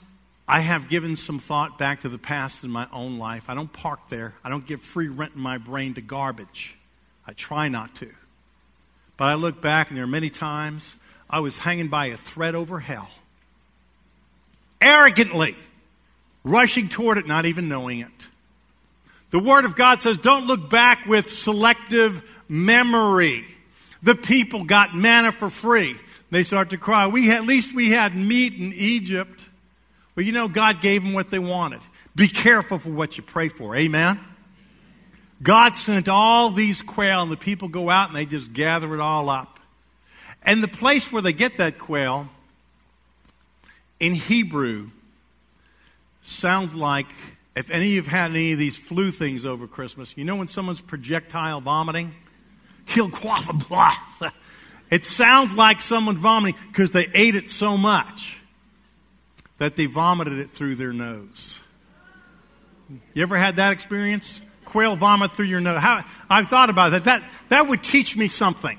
I 0.47 0.59
have 0.59 0.89
given 0.89 1.15
some 1.15 1.39
thought 1.39 1.79
back 1.79 2.01
to 2.01 2.09
the 2.09 2.19
past 2.19 2.63
in 2.63 2.69
my 2.69 2.87
own 2.91 3.17
life. 3.17 3.45
I 3.47 3.55
don't 3.55 3.71
park 3.71 4.09
there. 4.09 4.35
I 4.43 4.49
don't 4.49 4.65
give 4.65 4.81
free 4.81 5.07
rent 5.07 5.33
in 5.35 5.41
my 5.41 5.57
brain 5.57 5.95
to 5.95 6.01
garbage. 6.01 6.77
I 7.25 7.33
try 7.33 7.67
not 7.67 7.95
to. 7.95 8.11
But 9.17 9.25
I 9.25 9.35
look 9.35 9.61
back, 9.61 9.89
and 9.89 9.97
there 9.97 10.03
are 10.03 10.07
many 10.07 10.29
times 10.29 10.95
I 11.29 11.39
was 11.39 11.57
hanging 11.57 11.87
by 11.87 12.07
a 12.07 12.17
thread 12.17 12.53
over 12.53 12.79
hell. 12.79 13.09
Arrogantly 14.79 15.55
rushing 16.43 16.89
toward 16.89 17.17
it, 17.17 17.27
not 17.27 17.45
even 17.45 17.67
knowing 17.67 17.99
it. 18.01 18.27
The 19.31 19.39
Word 19.39 19.65
of 19.65 19.75
God 19.75 20.01
says, 20.01 20.17
don't 20.17 20.45
look 20.45 20.69
back 20.69 21.07
with 21.07 21.31
selective 21.31 22.21
memory. 22.47 23.45
The 24.03 24.15
people 24.15 24.63
got 24.63 24.95
manna 24.95 25.31
for 25.31 25.49
free. 25.49 25.97
They 26.29 26.43
start 26.43 26.69
to 26.69 26.77
cry. 26.77 27.07
We 27.07 27.27
had, 27.27 27.37
at 27.37 27.45
least 27.45 27.73
we 27.73 27.89
had 27.89 28.15
meat 28.15 28.53
in 28.53 28.71
Egypt. 28.73 29.41
Well, 30.15 30.25
you 30.25 30.31
know, 30.31 30.47
God 30.47 30.81
gave 30.81 31.03
them 31.03 31.13
what 31.13 31.29
they 31.29 31.39
wanted. 31.39 31.81
Be 32.15 32.27
careful 32.27 32.79
for 32.79 32.89
what 32.89 33.17
you 33.17 33.23
pray 33.23 33.49
for. 33.49 33.75
Amen? 33.75 34.19
God 35.43 35.75
sent 35.75 36.07
all 36.07 36.51
these 36.51 36.81
quail, 36.81 37.21
and 37.21 37.31
the 37.31 37.37
people 37.37 37.67
go 37.67 37.89
out 37.89 38.07
and 38.07 38.15
they 38.15 38.25
just 38.25 38.53
gather 38.53 38.93
it 38.93 39.01
all 39.01 39.29
up. 39.29 39.59
And 40.41 40.63
the 40.63 40.67
place 40.67 41.11
where 41.11 41.21
they 41.21 41.33
get 41.33 41.57
that 41.57 41.77
quail 41.77 42.29
in 43.99 44.15
Hebrew 44.15 44.91
sounds 46.23 46.73
like 46.73 47.07
if 47.55 47.69
any 47.69 47.85
of 47.85 47.91
you 47.91 48.01
have 48.01 48.07
had 48.07 48.29
any 48.31 48.53
of 48.53 48.59
these 48.59 48.77
flu 48.77 49.11
things 49.11 49.45
over 49.45 49.67
Christmas, 49.67 50.13
you 50.15 50.23
know 50.23 50.35
when 50.35 50.47
someone's 50.47 50.81
projectile 50.81 51.61
vomiting? 51.61 52.13
He'll 52.85 53.09
quaff 53.09 53.49
a 53.49 53.53
blah. 53.53 53.95
It 54.91 55.03
sounds 55.03 55.55
like 55.55 55.81
someone 55.81 56.17
vomiting 56.19 56.61
because 56.67 56.91
they 56.91 57.07
ate 57.11 57.33
it 57.33 57.49
so 57.49 57.75
much 57.75 58.39
that 59.57 59.75
they 59.75 59.85
vomited 59.85 60.39
it 60.39 60.51
through 60.51 60.75
their 60.75 60.93
nose. 60.93 61.59
You 63.13 63.23
ever 63.23 63.37
had 63.37 63.55
that 63.55 63.73
experience? 63.73 64.41
Quail 64.65 64.95
vomit 64.95 65.31
through 65.33 65.45
your 65.45 65.61
nose. 65.61 65.81
How, 65.81 66.03
I've 66.29 66.49
thought 66.49 66.69
about 66.69 66.91
that. 66.91 67.05
That, 67.05 67.23
that 67.49 67.67
would 67.67 67.83
teach 67.83 68.15
me 68.15 68.27
something. 68.27 68.77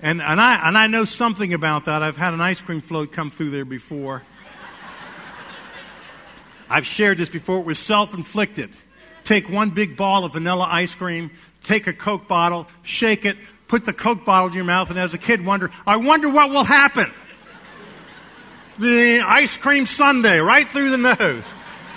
And, 0.00 0.22
and, 0.22 0.40
I, 0.40 0.68
and 0.68 0.78
I 0.78 0.86
know 0.86 1.04
something 1.04 1.52
about 1.52 1.86
that. 1.86 2.02
I've 2.02 2.16
had 2.16 2.34
an 2.34 2.40
ice 2.40 2.60
cream 2.60 2.80
float 2.80 3.12
come 3.12 3.30
through 3.30 3.50
there 3.50 3.64
before. 3.64 4.22
I've 6.70 6.86
shared 6.86 7.18
this 7.18 7.28
before. 7.28 7.60
It 7.60 7.66
was 7.66 7.78
self 7.78 8.14
inflicted. 8.14 8.70
Take 9.24 9.48
one 9.48 9.70
big 9.70 9.96
ball 9.96 10.24
of 10.24 10.34
vanilla 10.34 10.66
ice 10.70 10.94
cream, 10.94 11.30
take 11.62 11.86
a 11.86 11.92
Coke 11.92 12.28
bottle, 12.28 12.66
shake 12.82 13.24
it, 13.24 13.36
put 13.66 13.84
the 13.84 13.92
Coke 13.92 14.24
bottle 14.24 14.48
in 14.48 14.54
your 14.54 14.64
mouth, 14.64 14.90
and 14.90 14.98
as 14.98 15.12
a 15.12 15.18
kid, 15.18 15.44
wonder, 15.44 15.70
I 15.86 15.96
wonder 15.96 16.28
what 16.30 16.50
will 16.50 16.64
happen. 16.64 17.12
The 18.78 19.20
ice 19.20 19.56
cream 19.56 19.86
sundae 19.86 20.38
right 20.38 20.68
through 20.68 20.90
the 20.90 21.14
nose. 21.16 21.44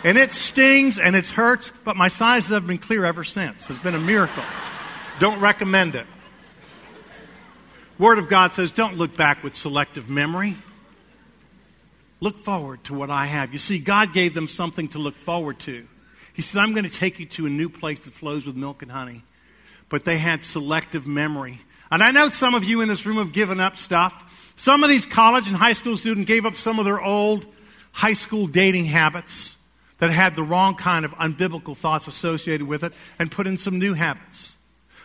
And 0.04 0.18
it 0.18 0.34
stings 0.34 0.98
and 0.98 1.16
it 1.16 1.28
hurts, 1.28 1.72
but 1.84 1.96
my 1.96 2.08
sinuses 2.08 2.52
have 2.52 2.66
been 2.66 2.80
clear 2.80 3.06
ever 3.06 3.24
since. 3.24 3.70
It's 3.70 3.80
been 3.80 3.94
a 3.94 4.00
miracle. 4.00 4.44
Don't 5.20 5.40
recommend 5.40 5.94
it. 5.96 6.08
Word 8.00 8.18
of 8.18 8.28
God 8.28 8.54
says, 8.54 8.72
don't 8.72 8.98
look 8.98 9.16
back 9.16 9.44
with 9.44 9.54
selective 9.54 10.10
memory. 10.10 10.58
Look 12.20 12.40
forward 12.40 12.84
to 12.86 12.96
what 12.96 13.12
I 13.12 13.28
have. 13.28 13.54
You 13.54 13.60
see, 13.60 13.78
God 13.78 14.12
gave 14.14 14.34
them 14.34 14.48
something 14.48 14.88
to 14.90 14.98
look 14.98 15.18
forward 15.18 15.60
to. 15.60 15.88
He 16.34 16.42
said, 16.42 16.62
I'm 16.62 16.74
going 16.74 16.86
to 16.86 16.90
take 16.90 17.20
you 17.20 17.28
to 17.28 17.46
a 17.46 17.50
new 17.50 17.70
place 17.70 18.00
that 18.00 18.14
flows 18.14 18.46
with 18.48 18.56
milk 18.56 18.82
and 18.82 18.92
honey. 18.92 19.24
But 19.90 20.04
they 20.04 20.18
had 20.18 20.44
selective 20.44 21.06
memory. 21.06 21.62
And 21.92 22.02
I 22.02 22.12
know 22.12 22.30
some 22.30 22.56
of 22.56 22.64
you 22.64 22.80
in 22.82 22.88
this 22.88 23.06
room 23.06 23.18
have 23.18 23.34
given 23.34 23.60
up 23.60 23.78
stuff. 23.78 24.14
Some 24.56 24.84
of 24.84 24.90
these 24.90 25.06
college 25.06 25.48
and 25.48 25.58
high 25.58 25.74
school 25.74 25.98
students 25.98 26.28
gave 26.28 26.46
up 26.46 26.56
some 26.56 26.80
of 26.80 26.86
their 26.86 27.02
old 27.02 27.46
high 27.92 28.14
school 28.14 28.48
dating 28.48 28.86
habits 28.86 29.56
that 29.98 30.10
had 30.10 30.36
the 30.36 30.44
wrong 30.44 30.76
kind 30.76 31.04
of 31.04 31.12
unbiblical 31.12 31.76
thoughts 31.76 32.08
associated 32.08 32.66
with 32.66 32.84
it 32.84 32.94
and 33.20 33.30
put 33.30 33.46
in 33.46 33.58
some 33.58 33.78
new 33.78 33.94
habits. 33.94 34.54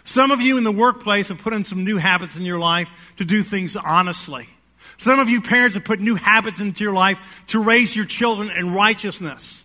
Some 0.05 0.31
of 0.31 0.41
you 0.41 0.57
in 0.57 0.63
the 0.63 0.71
workplace 0.71 1.29
have 1.29 1.39
put 1.39 1.53
in 1.53 1.65
some 1.65 1.85
new 1.85 1.97
habits 1.97 2.37
in 2.37 2.43
your 2.43 2.61
life 2.61 2.93
to 3.17 3.25
do 3.25 3.43
things 3.43 3.75
honestly. 3.75 4.49
Some 4.99 5.19
of 5.19 5.29
you 5.29 5.43
parents 5.43 5.75
have 5.75 5.85
put 5.85 6.01
new 6.01 6.15
habits 6.15 6.61
into 6.61 6.85
your 6.85 6.93
life 6.93 7.21
to 7.49 7.59
raise 7.59 7.95
your 7.97 8.07
children 8.07 8.51
in 8.51 8.73
righteousness, 8.73 9.65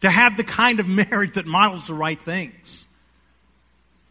to 0.00 0.10
have 0.10 0.36
the 0.36 0.44
kind 0.44 0.80
of 0.80 0.88
marriage 0.88 1.34
that 1.34 1.46
models 1.46 1.86
the 1.86 1.94
right 1.94 2.20
things. 2.20 2.87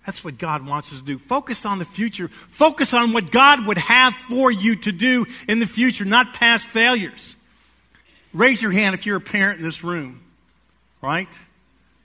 That's 0.07 0.23
what 0.23 0.37
God 0.37 0.65
wants 0.65 0.93
us 0.93 0.99
to 0.99 1.05
do. 1.05 1.19
Focus 1.19 1.65
on 1.65 1.79
the 1.79 1.85
future. 1.85 2.29
Focus 2.47 2.93
on 2.93 3.11
what 3.11 3.29
God 3.29 3.67
would 3.67 3.77
have 3.77 4.13
for 4.29 4.49
you 4.49 4.77
to 4.77 4.93
do 4.93 5.25
in 5.49 5.59
the 5.59 5.67
future, 5.67 6.05
not 6.05 6.33
past 6.33 6.65
failures. 6.65 7.35
Raise 8.33 8.61
your 8.61 8.71
hand 8.71 8.95
if 8.95 9.05
you're 9.05 9.17
a 9.17 9.21
parent 9.21 9.59
in 9.59 9.65
this 9.65 9.83
room, 9.83 10.21
right? 11.01 11.27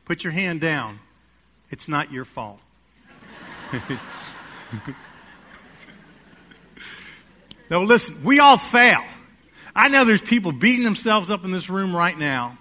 Put 0.04 0.24
your 0.24 0.32
hand 0.32 0.60
down. 0.60 0.98
It's 1.70 1.86
not 1.86 2.10
your 2.10 2.24
fault. 2.24 2.60
now, 7.70 7.82
listen, 7.82 8.24
we 8.24 8.40
all 8.40 8.58
fail. 8.58 9.04
I 9.76 9.86
know 9.86 10.04
there's 10.04 10.20
people 10.20 10.50
beating 10.50 10.82
themselves 10.82 11.30
up 11.30 11.44
in 11.44 11.52
this 11.52 11.70
room 11.70 11.94
right 11.94 12.18
now. 12.18 12.58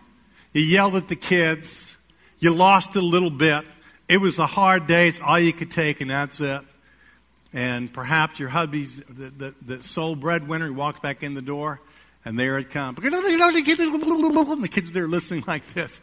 You 0.54 0.62
yelled 0.62 0.94
at 0.94 1.08
the 1.08 1.16
kids. 1.16 1.96
You 2.38 2.54
lost 2.54 2.96
a 2.96 3.02
little 3.02 3.32
bit. 3.32 3.66
It 4.12 4.20
was 4.20 4.40
a 4.40 4.46
hard 4.46 4.88
day. 4.88 5.08
It's 5.08 5.22
all 5.22 5.40
you 5.40 5.54
could 5.54 5.72
take, 5.72 6.02
and 6.02 6.12
that's 6.12 6.42
it. 6.42 6.62
And 7.54 7.94
perhaps 7.94 8.42
your 8.42 8.50
hubby's 8.50 8.98
the, 9.08 9.30
the, 9.30 9.56
the 9.62 9.84
sole 9.86 10.18
breadwinner. 10.18 10.66
He 10.66 10.72
walks 10.72 11.00
back 11.00 11.24
in 11.24 11.34
the 11.34 11.42
door, 11.42 11.80
and 12.26 12.38
there 12.38 12.58
it 12.58 12.72
comes. 12.72 13.00
And 13.02 13.14
the 13.14 14.70
kids 14.70 14.90
are 14.90 14.92
there 14.92 15.08
listening 15.08 15.46
like 15.48 15.74
this, 15.74 16.02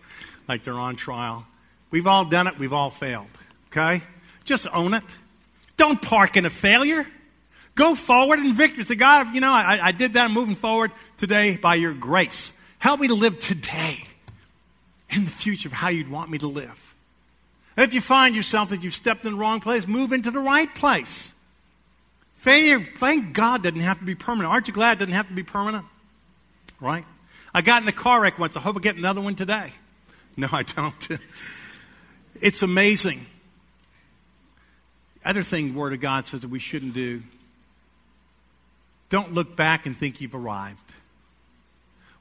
like 0.48 0.64
they're 0.64 0.72
on 0.72 0.96
trial. 0.96 1.44
We've 1.90 2.06
all 2.06 2.24
done 2.24 2.46
it. 2.46 2.58
We've 2.58 2.72
all 2.72 2.88
failed. 2.88 3.26
Okay? 3.70 4.02
Just 4.46 4.66
own 4.72 4.94
it. 4.94 5.04
Don't 5.76 6.00
park 6.00 6.38
in 6.38 6.46
a 6.46 6.50
failure. 6.50 7.06
Go 7.74 7.94
forward 7.94 8.38
in 8.38 8.54
victory. 8.54 8.84
Say, 8.84 8.94
God, 8.94 9.34
you 9.34 9.42
know, 9.42 9.52
I, 9.52 9.88
I 9.88 9.92
did 9.92 10.14
that. 10.14 10.24
I'm 10.24 10.32
moving 10.32 10.54
forward 10.54 10.92
today 11.18 11.58
by 11.58 11.74
your 11.74 11.92
grace. 11.92 12.54
Help 12.78 13.00
me 13.00 13.08
to 13.08 13.14
live 13.14 13.38
today 13.38 14.02
in 15.10 15.26
the 15.26 15.30
future 15.30 15.68
of 15.68 15.74
how 15.74 15.88
you'd 15.88 16.10
want 16.10 16.30
me 16.30 16.38
to 16.38 16.48
live. 16.48 16.87
And 17.78 17.86
if 17.86 17.94
you 17.94 18.00
find 18.00 18.34
yourself 18.34 18.70
that 18.70 18.82
you've 18.82 18.94
stepped 18.94 19.24
in 19.24 19.34
the 19.34 19.38
wrong 19.38 19.60
place, 19.60 19.86
move 19.86 20.10
into 20.10 20.32
the 20.32 20.40
right 20.40 20.74
place. 20.74 21.32
Failure, 22.38 22.84
thank 22.98 23.32
God, 23.32 23.62
doesn't 23.62 23.78
have 23.78 24.00
to 24.00 24.04
be 24.04 24.16
permanent. 24.16 24.52
Aren't 24.52 24.66
you 24.66 24.74
glad 24.74 24.96
it 24.96 24.98
doesn't 24.98 25.14
have 25.14 25.28
to 25.28 25.34
be 25.34 25.44
permanent? 25.44 25.84
Right? 26.80 27.04
I 27.54 27.62
got 27.62 27.82
in 27.82 27.88
a 27.88 27.92
car 27.92 28.20
wreck 28.20 28.36
once. 28.38 28.56
I 28.56 28.60
hope 28.60 28.76
I 28.76 28.80
get 28.80 28.96
another 28.96 29.20
one 29.20 29.36
today. 29.36 29.72
No, 30.36 30.46
I 30.52 30.62
don't. 30.62 31.08
it's 32.40 32.62
amazing 32.62 33.26
other 35.28 35.42
thing, 35.42 35.74
Word 35.74 35.92
of 35.92 36.00
God 36.00 36.26
says 36.26 36.40
that 36.40 36.48
we 36.48 36.58
shouldn't 36.58 36.94
do. 36.94 37.22
Don't 39.10 39.34
look 39.34 39.56
back 39.56 39.84
and 39.84 39.94
think 39.94 40.22
you've 40.22 40.34
arrived. 40.34 40.87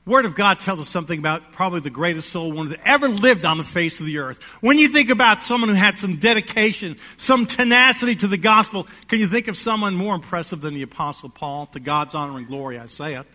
Word 0.08 0.26
of 0.26 0.36
God 0.36 0.62
tells 0.62 0.80
us 0.80 0.88
something 0.88 1.20
about 1.20 1.52
probably 1.52 1.82
the 1.82 1.90
greatest 1.90 2.30
soul 2.30 2.54
winner 2.54 2.70
that 2.70 2.88
ever 2.88 3.10
lived 3.10 3.44
on 3.44 3.58
the 3.58 3.66
face 3.66 4.00
of 4.00 4.06
the 4.06 4.20
earth. 4.20 4.40
When 4.62 4.80
you 4.80 4.88
think 4.88 5.10
about 5.10 5.44
someone 5.44 5.70
who 5.70 5.76
had 5.76 6.00
some 6.00 6.16
dedication, 6.16 6.98
some 7.18 7.46
tenacity 7.46 8.16
to 8.16 8.28
the 8.30 8.38
gospel, 8.38 8.88
can 9.10 9.20
you 9.20 9.28
think 9.28 9.50
of 9.50 9.58
someone 9.58 9.96
more 9.96 10.16
impressive 10.16 10.62
than 10.62 10.76
the 10.76 10.84
apostle 10.84 11.28
Paul? 11.28 11.66
To 11.68 11.82
God's 11.82 12.16
honor 12.16 12.38
and 12.38 12.48
glory, 12.48 12.80
I 12.80 12.86
say 12.86 13.16
it. 13.16 13.28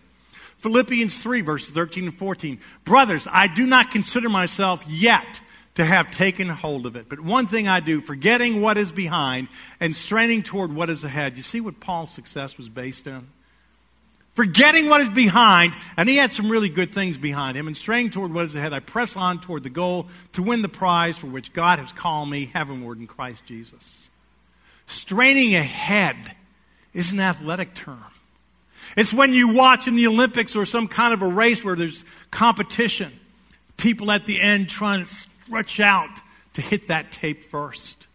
Philippians 0.57 1.15
3 1.15 1.41
verses 1.41 1.69
13 1.69 2.05
and 2.05 2.17
14. 2.17 2.59
Brothers, 2.85 3.27
I 3.31 3.45
do 3.45 3.67
not 3.67 3.91
consider 3.91 4.27
myself 4.27 4.83
yet 4.87 5.41
to 5.75 5.85
have 5.85 6.09
taken 6.09 6.49
hold 6.49 6.87
of 6.87 6.95
it. 6.95 7.07
But 7.07 7.19
one 7.19 7.45
thing 7.45 7.67
I 7.67 7.81
do, 7.81 8.01
forgetting 8.01 8.61
what 8.61 8.79
is 8.79 8.91
behind 8.91 9.47
and 9.79 9.95
straining 9.95 10.41
toward 10.41 10.73
what 10.73 10.89
is 10.89 11.03
ahead. 11.03 11.37
You 11.37 11.43
see 11.43 11.61
what 11.61 11.79
Paul's 11.79 12.11
success 12.11 12.57
was 12.57 12.67
based 12.67 13.07
on? 13.07 13.27
Forgetting 14.33 14.89
what 14.89 15.01
is 15.01 15.09
behind, 15.09 15.75
and 15.95 16.09
he 16.09 16.15
had 16.15 16.31
some 16.31 16.49
really 16.49 16.69
good 16.69 16.91
things 16.91 17.17
behind 17.17 17.55
him, 17.55 17.67
and 17.67 17.77
straining 17.77 18.09
toward 18.09 18.33
what 18.33 18.45
is 18.45 18.55
ahead, 18.55 18.73
I 18.73 18.79
press 18.79 19.15
on 19.15 19.39
toward 19.39 19.61
the 19.61 19.69
goal 19.69 20.07
to 20.33 20.41
win 20.41 20.63
the 20.63 20.69
prize 20.69 21.17
for 21.17 21.27
which 21.27 21.53
God 21.53 21.77
has 21.77 21.91
called 21.91 22.29
me 22.29 22.49
heavenward 22.51 22.99
in 22.99 23.05
Christ 23.05 23.43
Jesus. 23.45 24.09
Straining 24.87 25.55
ahead 25.55 26.35
is 26.93 27.11
an 27.11 27.19
athletic 27.19 27.75
term. 27.75 28.03
It's 28.97 29.13
when 29.13 29.33
you 29.33 29.49
watch 29.49 29.87
in 29.87 29.95
the 29.95 30.07
Olympics 30.07 30.55
or 30.55 30.65
some 30.65 30.87
kind 30.87 31.13
of 31.13 31.21
a 31.21 31.27
race 31.27 31.63
where 31.63 31.75
there's 31.75 32.03
competition, 32.31 33.11
people 33.77 34.11
at 34.11 34.25
the 34.25 34.41
end 34.41 34.67
trying 34.67 35.05
to 35.05 35.13
stretch 35.45 35.79
out 35.79 36.09
to 36.55 36.61
hit 36.61 36.87
that 36.87 37.11
tape 37.11 37.49
first. 37.51 38.07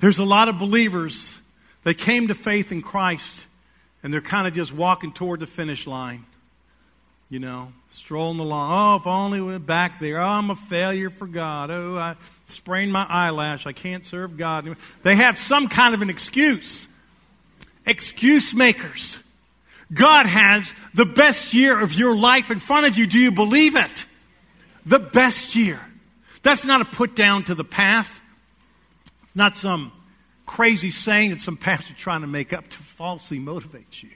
There's 0.00 0.18
a 0.18 0.24
lot 0.24 0.48
of 0.48 0.58
believers 0.58 1.38
that 1.82 1.94
came 1.94 2.28
to 2.28 2.34
faith 2.34 2.72
in 2.72 2.82
Christ 2.82 3.46
and 4.04 4.12
they're 4.12 4.20
kind 4.20 4.46
of 4.46 4.52
just 4.52 4.72
walking 4.72 5.12
toward 5.12 5.40
the 5.40 5.46
finish 5.46 5.86
line. 5.88 6.26
You 7.30 7.40
know, 7.40 7.72
strolling 7.90 8.38
along. 8.38 8.70
Oh, 8.70 8.96
if 8.96 9.06
only 9.06 9.40
we 9.40 9.52
went 9.52 9.66
back 9.66 9.98
there. 9.98 10.20
Oh, 10.20 10.28
I'm 10.28 10.50
a 10.50 10.54
failure 10.54 11.10
for 11.10 11.26
God. 11.26 11.70
Oh, 11.70 11.96
I 11.96 12.14
sprained 12.46 12.92
my 12.92 13.04
eyelash. 13.08 13.66
I 13.66 13.72
can't 13.72 14.04
serve 14.04 14.36
God. 14.36 14.76
They 15.02 15.16
have 15.16 15.38
some 15.38 15.68
kind 15.68 15.94
of 15.94 16.02
an 16.02 16.10
excuse. 16.10 16.86
Excuse 17.86 18.54
makers. 18.54 19.18
God 19.92 20.26
has 20.26 20.72
the 20.92 21.06
best 21.06 21.54
year 21.54 21.80
of 21.80 21.94
your 21.94 22.14
life 22.14 22.50
in 22.50 22.60
front 22.60 22.86
of 22.86 22.96
you. 22.96 23.06
Do 23.06 23.18
you 23.18 23.32
believe 23.32 23.74
it? 23.74 24.06
The 24.84 24.98
best 24.98 25.56
year. 25.56 25.80
That's 26.42 26.64
not 26.64 26.82
a 26.82 26.84
put 26.84 27.16
down 27.16 27.44
to 27.44 27.54
the 27.54 27.64
past. 27.64 28.12
Not 29.34 29.56
some 29.56 29.92
crazy 30.46 30.90
saying 30.90 31.30
that 31.30 31.40
some 31.40 31.56
pastor 31.56 31.94
trying 31.94 32.20
to 32.20 32.26
make 32.26 32.52
up 32.52 32.68
to 32.68 32.78
falsely 32.78 33.38
motivate 33.38 34.02
you. 34.02 34.10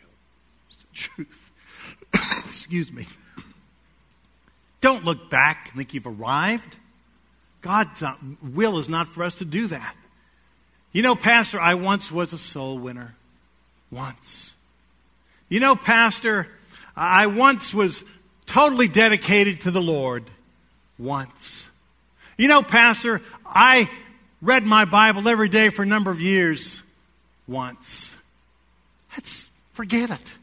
It's 0.68 0.76
the 0.76 0.86
truth. 0.94 1.50
Excuse 2.46 2.92
me. 2.92 3.06
Don't 4.80 5.04
look 5.04 5.30
back 5.30 5.68
and 5.68 5.78
think 5.78 5.94
you've 5.94 6.06
arrived. 6.06 6.78
God's 7.60 8.00
not, 8.00 8.18
will 8.42 8.78
is 8.78 8.88
not 8.88 9.08
for 9.08 9.24
us 9.24 9.36
to 9.36 9.44
do 9.44 9.66
that. 9.68 9.96
You 10.92 11.02
know, 11.02 11.16
Pastor, 11.16 11.60
I 11.60 11.74
once 11.74 12.10
was 12.10 12.32
a 12.32 12.38
soul 12.38 12.78
winner. 12.78 13.14
Once. 13.90 14.52
You 15.48 15.60
know, 15.60 15.76
Pastor, 15.76 16.48
I 16.96 17.26
once 17.26 17.74
was 17.74 18.04
totally 18.46 18.88
dedicated 18.88 19.62
to 19.62 19.70
the 19.70 19.82
Lord. 19.82 20.30
Once. 20.98 21.66
You 22.36 22.48
know, 22.48 22.62
Pastor, 22.62 23.22
I 23.44 23.90
read 24.40 24.64
my 24.64 24.84
Bible 24.84 25.28
every 25.28 25.48
day 25.48 25.70
for 25.70 25.82
a 25.82 25.86
number 25.86 26.10
of 26.10 26.20
years. 26.20 26.82
Once. 27.46 28.14
Let's 29.16 29.48
forget 29.72 30.10
it. 30.10 30.34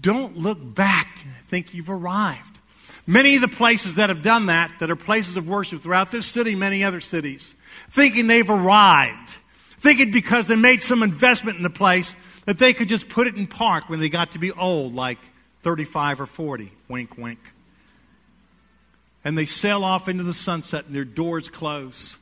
Don't 0.00 0.36
look 0.36 0.58
back 0.60 1.18
and 1.24 1.32
think 1.48 1.74
you've 1.74 1.90
arrived. 1.90 2.58
Many 3.06 3.36
of 3.36 3.42
the 3.42 3.48
places 3.48 3.96
that 3.96 4.08
have 4.08 4.22
done 4.22 4.46
that, 4.46 4.72
that 4.80 4.90
are 4.90 4.96
places 4.96 5.36
of 5.36 5.46
worship 5.46 5.82
throughout 5.82 6.10
this 6.10 6.26
city, 6.26 6.54
many 6.54 6.84
other 6.84 7.00
cities, 7.00 7.54
thinking 7.90 8.26
they've 8.26 8.48
arrived, 8.48 9.30
thinking 9.78 10.10
because 10.10 10.46
they 10.46 10.56
made 10.56 10.82
some 10.82 11.02
investment 11.02 11.58
in 11.58 11.62
the 11.62 11.70
place 11.70 12.14
that 12.46 12.58
they 12.58 12.72
could 12.72 12.88
just 12.88 13.08
put 13.08 13.26
it 13.26 13.36
in 13.36 13.46
park 13.46 13.88
when 13.88 14.00
they 14.00 14.08
got 14.08 14.32
to 14.32 14.38
be 14.38 14.52
old, 14.52 14.94
like 14.94 15.18
35 15.62 16.22
or 16.22 16.26
40. 16.26 16.72
Wink, 16.88 17.18
wink. 17.18 17.40
And 19.24 19.36
they 19.36 19.46
sail 19.46 19.84
off 19.84 20.08
into 20.08 20.22
the 20.22 20.34
sunset 20.34 20.86
and 20.86 20.94
their 20.94 21.04
doors 21.04 21.48
close. 21.48 22.16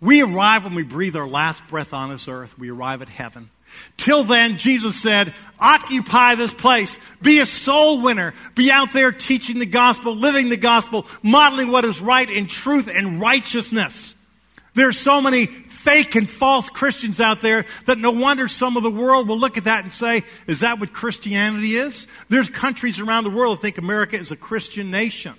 We 0.00 0.22
arrive 0.22 0.64
when 0.64 0.74
we 0.74 0.82
breathe 0.82 1.16
our 1.16 1.28
last 1.28 1.66
breath 1.68 1.92
on 1.92 2.10
this 2.10 2.28
earth. 2.28 2.58
We 2.58 2.70
arrive 2.70 3.02
at 3.02 3.08
heaven. 3.08 3.50
Till 3.96 4.24
then, 4.24 4.58
Jesus 4.58 5.00
said, 5.00 5.34
occupy 5.58 6.34
this 6.34 6.52
place. 6.52 6.98
Be 7.20 7.40
a 7.40 7.46
soul 7.46 8.00
winner. 8.00 8.34
Be 8.54 8.70
out 8.70 8.92
there 8.92 9.12
teaching 9.12 9.58
the 9.58 9.66
gospel, 9.66 10.14
living 10.14 10.48
the 10.48 10.56
gospel, 10.56 11.06
modeling 11.22 11.68
what 11.68 11.84
is 11.84 12.00
right 12.00 12.28
in 12.28 12.46
truth 12.46 12.88
and 12.88 13.20
righteousness. 13.20 14.14
There's 14.74 14.98
so 14.98 15.20
many 15.20 15.46
fake 15.46 16.14
and 16.14 16.28
false 16.28 16.68
Christians 16.68 17.20
out 17.20 17.40
there 17.40 17.64
that 17.86 17.98
no 17.98 18.10
wonder 18.10 18.48
some 18.48 18.76
of 18.76 18.82
the 18.82 18.90
world 18.90 19.28
will 19.28 19.38
look 19.38 19.56
at 19.56 19.64
that 19.64 19.84
and 19.84 19.92
say, 19.92 20.24
is 20.46 20.60
that 20.60 20.78
what 20.78 20.92
Christianity 20.92 21.76
is? 21.76 22.06
There's 22.28 22.50
countries 22.50 23.00
around 23.00 23.24
the 23.24 23.30
world 23.30 23.58
that 23.58 23.62
think 23.62 23.78
America 23.78 24.18
is 24.18 24.30
a 24.30 24.36
Christian 24.36 24.90
nation. 24.90 25.34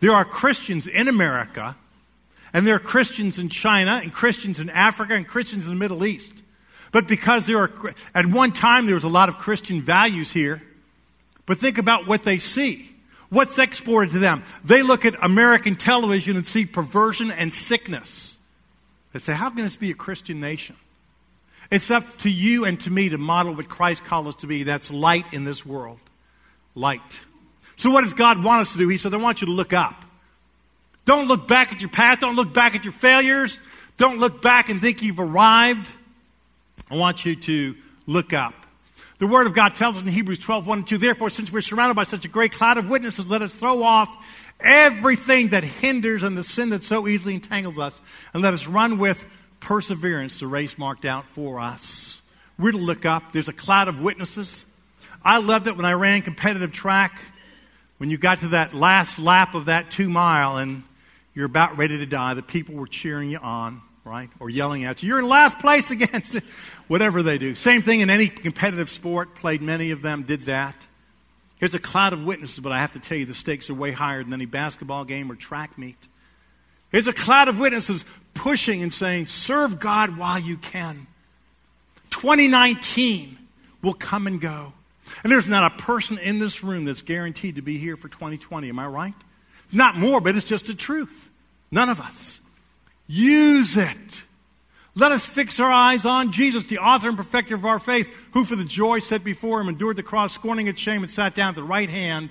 There 0.00 0.12
are 0.12 0.24
Christians 0.24 0.86
in 0.86 1.08
America 1.08 1.76
and 2.56 2.66
there 2.66 2.74
are 2.74 2.78
Christians 2.78 3.38
in 3.38 3.50
China 3.50 4.00
and 4.02 4.10
Christians 4.10 4.60
in 4.60 4.70
Africa 4.70 5.12
and 5.12 5.28
Christians 5.28 5.64
in 5.64 5.68
the 5.68 5.76
Middle 5.76 6.06
East. 6.06 6.32
But 6.90 7.06
because 7.06 7.44
there 7.44 7.58
are, 7.58 7.94
at 8.14 8.24
one 8.24 8.50
time 8.50 8.86
there 8.86 8.94
was 8.94 9.04
a 9.04 9.10
lot 9.10 9.28
of 9.28 9.36
Christian 9.36 9.82
values 9.82 10.30
here. 10.30 10.62
But 11.44 11.58
think 11.58 11.76
about 11.76 12.06
what 12.06 12.24
they 12.24 12.38
see. 12.38 12.90
What's 13.28 13.58
exported 13.58 14.12
to 14.12 14.20
them? 14.20 14.42
They 14.64 14.80
look 14.80 15.04
at 15.04 15.22
American 15.22 15.76
television 15.76 16.34
and 16.34 16.46
see 16.46 16.64
perversion 16.64 17.30
and 17.30 17.52
sickness. 17.52 18.38
They 19.12 19.18
say, 19.18 19.34
how 19.34 19.50
can 19.50 19.62
this 19.62 19.76
be 19.76 19.90
a 19.90 19.94
Christian 19.94 20.40
nation? 20.40 20.76
It's 21.70 21.90
up 21.90 22.20
to 22.20 22.30
you 22.30 22.64
and 22.64 22.80
to 22.80 22.90
me 22.90 23.10
to 23.10 23.18
model 23.18 23.54
what 23.54 23.68
Christ 23.68 24.02
called 24.06 24.28
us 24.28 24.36
to 24.36 24.46
be. 24.46 24.62
That's 24.62 24.90
light 24.90 25.30
in 25.34 25.44
this 25.44 25.66
world. 25.66 25.98
Light. 26.74 27.20
So 27.76 27.90
what 27.90 28.04
does 28.04 28.14
God 28.14 28.42
want 28.42 28.62
us 28.62 28.72
to 28.72 28.78
do? 28.78 28.88
He 28.88 28.96
said, 28.96 29.12
I 29.12 29.18
want 29.18 29.42
you 29.42 29.46
to 29.46 29.52
look 29.52 29.74
up. 29.74 30.05
Don't 31.06 31.28
look 31.28 31.48
back 31.48 31.72
at 31.72 31.80
your 31.80 31.88
past. 31.88 32.20
Don't 32.20 32.36
look 32.36 32.52
back 32.52 32.74
at 32.74 32.84
your 32.84 32.92
failures. 32.92 33.60
Don't 33.96 34.18
look 34.18 34.42
back 34.42 34.68
and 34.68 34.80
think 34.80 35.02
you've 35.02 35.20
arrived. 35.20 35.88
I 36.90 36.96
want 36.96 37.24
you 37.24 37.36
to 37.36 37.74
look 38.06 38.32
up. 38.32 38.54
The 39.18 39.26
Word 39.26 39.46
of 39.46 39.54
God 39.54 39.76
tells 39.76 39.96
us 39.96 40.02
in 40.02 40.08
Hebrews 40.08 40.40
12, 40.40 40.66
1 40.66 40.78
and 40.78 40.86
2, 40.86 40.98
Therefore, 40.98 41.30
since 41.30 41.50
we're 41.50 41.62
surrounded 41.62 41.94
by 41.94 42.04
such 42.04 42.26
a 42.26 42.28
great 42.28 42.52
cloud 42.52 42.76
of 42.76 42.90
witnesses, 42.90 43.30
let 43.30 43.40
us 43.40 43.54
throw 43.54 43.82
off 43.82 44.14
everything 44.60 45.48
that 45.50 45.64
hinders 45.64 46.22
and 46.22 46.36
the 46.36 46.44
sin 46.44 46.70
that 46.70 46.82
so 46.84 47.08
easily 47.08 47.34
entangles 47.34 47.78
us, 47.78 48.00
and 48.34 48.42
let 48.42 48.52
us 48.52 48.66
run 48.66 48.98
with 48.98 49.24
perseverance 49.60 50.40
the 50.40 50.46
race 50.46 50.76
marked 50.76 51.04
out 51.04 51.26
for 51.28 51.60
us. 51.60 52.20
We're 52.58 52.72
to 52.72 52.78
look 52.78 53.06
up. 53.06 53.32
There's 53.32 53.48
a 53.48 53.54
cloud 53.54 53.88
of 53.88 54.00
witnesses. 54.00 54.64
I 55.24 55.38
loved 55.38 55.66
it 55.66 55.76
when 55.76 55.86
I 55.86 55.92
ran 55.92 56.22
competitive 56.22 56.72
track. 56.72 57.18
When 57.98 58.10
you 58.10 58.18
got 58.18 58.40
to 58.40 58.48
that 58.48 58.74
last 58.74 59.18
lap 59.18 59.54
of 59.54 59.66
that 59.66 59.90
two 59.90 60.10
mile 60.10 60.58
and 60.58 60.82
you're 61.36 61.44
about 61.44 61.76
ready 61.76 61.98
to 61.98 62.06
die, 62.06 62.32
the 62.32 62.42
people 62.42 62.74
were 62.74 62.86
cheering 62.86 63.30
you 63.30 63.38
on, 63.38 63.82
right? 64.04 64.30
Or 64.40 64.48
yelling 64.48 64.86
at 64.86 65.02
you. 65.02 65.08
You're 65.08 65.18
in 65.18 65.28
last 65.28 65.58
place 65.58 65.90
against 65.92 66.34
it. 66.34 66.42
Whatever 66.88 67.22
they 67.22 67.36
do. 67.36 67.54
Same 67.54 67.82
thing 67.82 68.00
in 68.00 68.08
any 68.08 68.28
competitive 68.28 68.88
sport. 68.88 69.36
Played 69.36 69.60
many 69.60 69.90
of 69.90 70.00
them, 70.00 70.22
did 70.22 70.46
that. 70.46 70.74
Here's 71.58 71.74
a 71.74 71.78
cloud 71.78 72.14
of 72.14 72.24
witnesses, 72.24 72.58
but 72.58 72.72
I 72.72 72.80
have 72.80 72.94
to 72.94 73.00
tell 73.00 73.18
you, 73.18 73.26
the 73.26 73.34
stakes 73.34 73.68
are 73.68 73.74
way 73.74 73.92
higher 73.92 74.24
than 74.24 74.32
any 74.32 74.46
basketball 74.46 75.04
game 75.04 75.30
or 75.30 75.34
track 75.34 75.78
meet. 75.78 76.08
Here's 76.90 77.06
a 77.06 77.12
cloud 77.12 77.48
of 77.48 77.58
witnesses 77.58 78.04
pushing 78.32 78.82
and 78.82 78.92
saying, 78.92 79.26
serve 79.26 79.78
God 79.78 80.16
while 80.16 80.38
you 80.38 80.56
can. 80.56 81.06
2019 82.10 83.36
will 83.82 83.94
come 83.94 84.26
and 84.26 84.40
go. 84.40 84.72
And 85.22 85.30
there's 85.30 85.48
not 85.48 85.72
a 85.72 85.82
person 85.82 86.18
in 86.18 86.38
this 86.38 86.64
room 86.64 86.86
that's 86.86 87.02
guaranteed 87.02 87.56
to 87.56 87.62
be 87.62 87.78
here 87.78 87.96
for 87.96 88.08
2020. 88.08 88.68
Am 88.68 88.78
I 88.78 88.86
right? 88.86 89.14
Not 89.72 89.96
more, 89.96 90.20
but 90.20 90.36
it's 90.36 90.44
just 90.44 90.66
the 90.66 90.74
truth. 90.74 91.28
None 91.70 91.88
of 91.88 92.00
us. 92.00 92.40
Use 93.06 93.76
it. 93.76 94.22
Let 94.94 95.12
us 95.12 95.26
fix 95.26 95.60
our 95.60 95.70
eyes 95.70 96.06
on 96.06 96.32
Jesus, 96.32 96.64
the 96.64 96.78
author 96.78 97.08
and 97.08 97.18
perfecter 97.18 97.54
of 97.54 97.66
our 97.66 97.78
faith, 97.78 98.08
who 98.32 98.44
for 98.44 98.56
the 98.56 98.64
joy 98.64 99.00
set 99.00 99.22
before 99.22 99.60
him 99.60 99.68
endured 99.68 99.96
the 99.96 100.02
cross, 100.02 100.32
scorning 100.32 100.68
its 100.68 100.80
shame, 100.80 101.02
and 101.02 101.10
sat 101.10 101.34
down 101.34 101.50
at 101.50 101.54
the 101.54 101.62
right 101.62 101.90
hand 101.90 102.30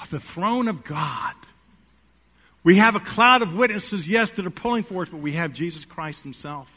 of 0.00 0.08
the 0.10 0.20
throne 0.20 0.68
of 0.68 0.84
God. 0.84 1.34
We 2.62 2.76
have 2.76 2.94
a 2.94 3.00
cloud 3.00 3.42
of 3.42 3.54
witnesses, 3.54 4.06
yes, 4.06 4.30
that 4.32 4.46
are 4.46 4.50
pulling 4.50 4.84
for 4.84 5.02
us, 5.02 5.08
but 5.08 5.20
we 5.20 5.32
have 5.32 5.52
Jesus 5.52 5.84
Christ 5.84 6.22
himself. 6.22 6.70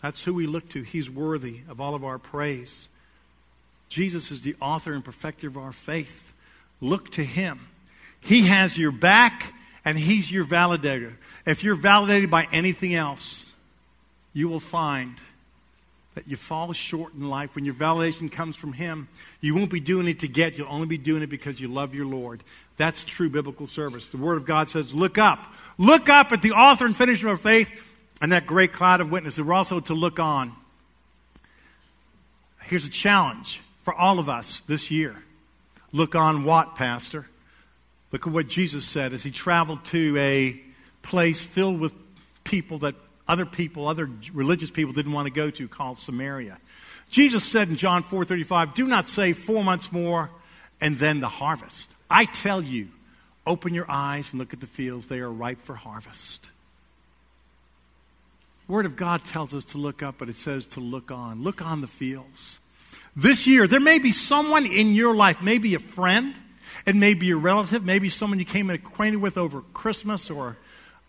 That's 0.00 0.22
who 0.22 0.34
we 0.34 0.46
look 0.46 0.68
to. 0.70 0.82
He's 0.82 1.10
worthy 1.10 1.60
of 1.68 1.80
all 1.80 1.94
of 1.94 2.04
our 2.04 2.18
praise. 2.18 2.88
Jesus 3.88 4.30
is 4.30 4.42
the 4.42 4.56
author 4.60 4.92
and 4.92 5.04
perfecter 5.04 5.48
of 5.48 5.56
our 5.56 5.72
faith. 5.72 6.32
Look 6.80 7.10
to 7.12 7.24
him. 7.24 7.68
He 8.22 8.46
has 8.46 8.78
your 8.78 8.92
back 8.92 9.52
and 9.84 9.98
He's 9.98 10.30
your 10.30 10.44
validator. 10.44 11.14
If 11.44 11.62
you're 11.64 11.74
validated 11.74 12.30
by 12.30 12.46
anything 12.52 12.94
else, 12.94 13.52
you 14.32 14.48
will 14.48 14.60
find 14.60 15.16
that 16.14 16.28
you 16.28 16.36
fall 16.36 16.72
short 16.72 17.14
in 17.14 17.28
life. 17.28 17.54
When 17.54 17.64
your 17.64 17.74
validation 17.74 18.30
comes 18.30 18.56
from 18.56 18.72
Him, 18.72 19.08
you 19.40 19.54
won't 19.54 19.70
be 19.70 19.80
doing 19.80 20.06
it 20.08 20.20
to 20.20 20.28
get, 20.28 20.56
you'll 20.56 20.68
only 20.70 20.86
be 20.86 20.98
doing 20.98 21.22
it 21.22 21.30
because 21.30 21.60
you 21.60 21.68
love 21.68 21.94
your 21.94 22.06
Lord. 22.06 22.42
That's 22.76 23.02
true 23.04 23.28
biblical 23.28 23.66
service. 23.66 24.08
The 24.08 24.16
Word 24.18 24.36
of 24.36 24.46
God 24.46 24.70
says, 24.70 24.94
look 24.94 25.18
up. 25.18 25.40
Look 25.78 26.08
up 26.08 26.32
at 26.32 26.42
the 26.42 26.52
author 26.52 26.86
and 26.86 26.96
finisher 26.96 27.28
of 27.28 27.40
faith 27.40 27.70
and 28.20 28.32
that 28.32 28.46
great 28.46 28.72
cloud 28.72 29.00
of 29.00 29.10
witnesses. 29.10 29.42
We're 29.42 29.54
also 29.54 29.80
to 29.80 29.94
look 29.94 30.20
on. 30.20 30.52
Here's 32.62 32.86
a 32.86 32.90
challenge 32.90 33.60
for 33.82 33.94
all 33.94 34.18
of 34.18 34.28
us 34.28 34.62
this 34.66 34.90
year. 34.90 35.22
Look 35.92 36.14
on 36.14 36.44
what, 36.44 36.76
Pastor? 36.76 37.26
Look 38.12 38.26
at 38.26 38.32
what 38.32 38.46
Jesus 38.46 38.84
said 38.84 39.12
as 39.12 39.22
he 39.22 39.30
traveled 39.30 39.84
to 39.86 40.16
a 40.18 40.60
place 41.02 41.42
filled 41.42 41.80
with 41.80 41.92
people 42.44 42.78
that 42.80 42.94
other 43.26 43.46
people, 43.46 43.88
other 43.88 44.10
religious 44.32 44.70
people 44.70 44.92
didn't 44.92 45.12
want 45.12 45.26
to 45.26 45.32
go 45.32 45.50
to 45.50 45.66
called 45.66 45.98
Samaria. 45.98 46.58
Jesus 47.10 47.44
said 47.44 47.68
in 47.68 47.76
John 47.76 48.02
4:35, 48.02 48.74
"Do 48.74 48.86
not 48.86 49.08
say 49.08 49.32
4 49.32 49.64
months 49.64 49.90
more 49.90 50.30
and 50.80 50.98
then 50.98 51.20
the 51.20 51.28
harvest. 51.28 51.90
I 52.10 52.26
tell 52.26 52.60
you, 52.62 52.88
open 53.46 53.74
your 53.74 53.90
eyes 53.90 54.32
and 54.32 54.38
look 54.38 54.52
at 54.52 54.60
the 54.60 54.66
fields, 54.66 55.06
they 55.06 55.20
are 55.20 55.30
ripe 55.30 55.62
for 55.62 55.76
harvest." 55.76 56.50
Word 58.68 58.86
of 58.86 58.96
God 58.96 59.24
tells 59.24 59.54
us 59.54 59.64
to 59.66 59.78
look 59.78 60.02
up, 60.02 60.16
but 60.18 60.28
it 60.28 60.36
says 60.36 60.66
to 60.66 60.80
look 60.80 61.10
on. 61.10 61.42
Look 61.42 61.62
on 61.62 61.80
the 61.80 61.88
fields. 61.88 62.58
This 63.14 63.46
year, 63.46 63.66
there 63.66 63.80
may 63.80 63.98
be 63.98 64.12
someone 64.12 64.64
in 64.64 64.94
your 64.94 65.14
life, 65.14 65.42
maybe 65.42 65.74
a 65.74 65.78
friend, 65.78 66.34
it 66.86 66.96
may 66.96 67.14
be 67.14 67.30
a 67.30 67.36
relative, 67.36 67.84
maybe 67.84 68.08
someone 68.08 68.38
you 68.38 68.44
came 68.44 68.70
in 68.70 68.76
acquainted 68.76 69.20
with 69.20 69.36
over 69.36 69.62
Christmas 69.72 70.30
or 70.30 70.56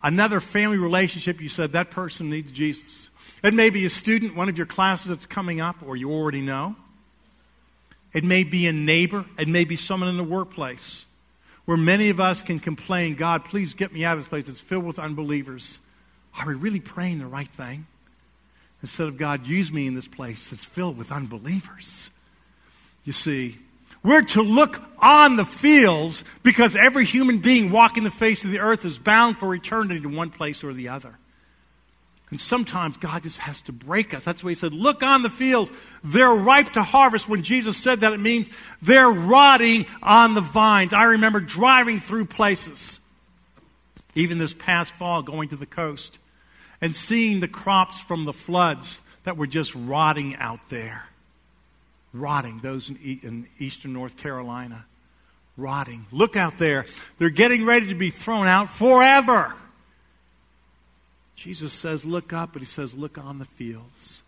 another 0.02 0.40
family 0.40 0.78
relationship. 0.78 1.42
You 1.42 1.50
said 1.50 1.72
that 1.72 1.92
person 1.92 2.30
needs 2.30 2.52
Jesus. 2.52 3.10
It 3.44 3.54
may 3.54 3.70
be 3.70 3.86
a 3.86 3.90
student, 3.90 4.36
one 4.36 4.50
of 4.50 4.58
your 4.58 4.68
classes 4.68 5.08
that's 5.08 5.26
coming 5.26 5.60
up, 5.60 5.78
or 5.86 5.96
you 5.96 6.12
already 6.12 6.42
know. 6.42 6.76
It 8.14 8.24
may 8.24 8.44
be 8.44 8.68
a 8.68 8.74
neighbor. 8.74 9.26
It 9.38 9.48
may 9.48 9.64
be 9.64 9.76
someone 9.76 10.10
in 10.10 10.18
the 10.18 10.24
workplace 10.24 11.06
where 11.66 11.78
many 11.78 12.10
of 12.10 12.20
us 12.20 12.42
can 12.42 12.60
complain, 12.60 13.16
God, 13.16 13.46
please 13.46 13.74
get 13.74 13.94
me 13.94 14.04
out 14.04 14.18
of 14.18 14.24
this 14.24 14.28
place. 14.28 14.50
It's 14.50 14.60
filled 14.60 14.84
with 14.84 15.00
unbelievers. 15.00 15.80
Are 16.38 16.48
we 16.48 16.56
really 16.56 16.80
praying 16.80 17.20
the 17.20 17.28
right 17.28 17.48
thing? 17.48 17.88
Instead 18.82 19.08
of 19.08 19.18
God, 19.18 19.48
use 19.48 19.72
me 19.72 19.88
in 19.88 19.96
this 19.96 20.08
place 20.08 20.50
that's 20.50 20.66
filled 20.66 20.98
with 20.98 21.12
unbelievers. 21.12 22.10
You 23.06 23.14
see, 23.14 23.60
we're 24.04 24.22
to 24.22 24.42
look 24.42 24.82
on 25.00 25.38
the 25.38 25.46
fields 25.46 26.24
because 26.44 26.76
every 26.76 27.06
human 27.06 27.40
being 27.40 27.72
walking 27.72 28.04
the 28.04 28.12
face 28.12 28.44
of 28.44 28.52
the 28.52 28.60
earth 28.60 28.86
is 28.86 28.98
bound 28.98 29.38
for 29.38 29.54
eternity 29.56 30.02
to 30.02 30.10
one 30.10 30.30
place 30.30 30.64
or 30.64 30.74
the 30.74 30.90
other. 30.90 31.18
And 32.30 32.42
sometimes 32.42 32.98
God 32.98 33.24
just 33.24 33.38
has 33.38 33.62
to 33.62 33.72
break 33.72 34.14
us. 34.14 34.26
That's 34.26 34.44
why 34.44 34.52
he 34.52 34.56
said, 34.56 34.74
Look 34.74 35.04
on 35.04 35.22
the 35.22 35.30
fields. 35.30 35.72
They're 36.04 36.34
ripe 36.34 36.74
to 36.74 36.82
harvest. 36.82 37.30
When 37.30 37.44
Jesus 37.44 37.78
said 37.78 38.02
that, 38.02 38.12
it 38.12 38.20
means 38.20 38.50
they're 38.82 39.12
rotting 39.12 39.86
on 40.02 40.34
the 40.34 40.42
vines. 40.42 40.94
I 40.94 41.04
remember 41.04 41.40
driving 41.40 42.00
through 42.00 42.26
places, 42.26 43.00
even 44.16 44.40
this 44.40 44.54
past 44.54 44.94
fall, 44.94 45.22
going 45.22 45.50
to 45.50 45.56
the 45.56 45.68
coast, 45.68 46.18
and 46.82 46.96
seeing 46.96 47.40
the 47.40 47.48
crops 47.48 48.00
from 48.00 48.26
the 48.26 48.34
floods 48.34 49.00
that 49.26 49.38
were 49.38 49.46
just 49.46 49.76
rotting 49.76 50.36
out 50.38 50.70
there. 50.70 51.06
Rotting, 52.14 52.60
those 52.60 52.90
in, 52.90 52.98
in 53.24 53.48
eastern 53.60 53.92
North 53.94 54.18
Carolina. 54.18 54.86
Rotting. 55.58 56.06
Look 56.12 56.36
out 56.36 56.58
there. 56.58 56.86
They're 57.18 57.30
getting 57.30 57.66
ready 57.66 57.88
to 57.88 57.96
be 57.96 58.12
thrown 58.12 58.48
out 58.48 58.72
forever. 58.72 59.54
Jesus 61.36 61.74
says, 61.74 62.06
look 62.06 62.32
up, 62.32 62.54
but 62.54 62.62
he 62.62 62.66
says, 62.66 62.94
look 62.94 63.18
on 63.18 63.40
the 63.40 63.46
fields. 63.46 64.22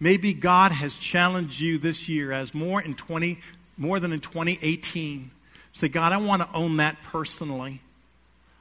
Maybe 0.00 0.32
God 0.32 0.72
has 0.72 0.94
challenged 0.94 1.60
you 1.60 1.78
this 1.78 2.08
year 2.08 2.32
as 2.32 2.54
more 2.54 2.80
in 2.80 2.94
20, 2.94 3.38
more 3.76 4.00
than 4.00 4.12
in 4.12 4.20
2018. 4.20 5.30
Say, 5.72 5.88
God, 5.88 6.12
I 6.12 6.16
want 6.18 6.42
to 6.42 6.56
own 6.56 6.78
that 6.78 6.96
personally. 7.04 7.82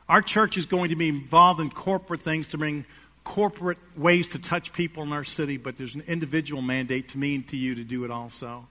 Our 0.10 0.22
church 0.22 0.58
is 0.58 0.66
going 0.66 0.90
to 0.90 0.96
be 0.96 1.10
involved 1.10 1.60
in 1.60 1.70
corporate 1.70 2.22
things 2.22 2.48
to 2.50 2.58
bring 2.58 2.86
corporate 3.28 3.78
ways 3.98 4.30
to 4.30 4.40
touch 4.40 4.72
people 4.72 5.04
in 5.04 5.12
our 5.12 5.26
city, 5.26 5.58
but 5.58 5.78
there's 5.78 5.96
an 5.96 6.04
individual 6.08 6.62
mandate 6.62 7.10
to 7.10 7.18
me 7.18 7.36
and 7.36 7.46
to 7.50 7.58
you 7.58 7.76
to 7.76 7.84
do 7.84 8.06
it 8.06 8.10
also. 8.10 8.66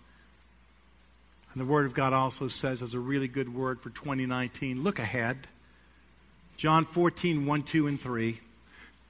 And 1.52 1.60
the 1.60 1.66
Word 1.66 1.84
of 1.84 1.92
God 1.92 2.14
also 2.14 2.48
says, 2.48 2.80
as 2.80 2.94
a 2.94 2.98
really 2.98 3.28
good 3.28 3.54
word 3.54 3.82
for 3.82 3.90
2019, 3.90 4.82
look 4.82 4.98
ahead. 4.98 5.46
John 6.56 6.86
14, 6.86 7.44
1, 7.44 7.62
2, 7.64 7.86
and 7.86 8.00
3. 8.00 8.40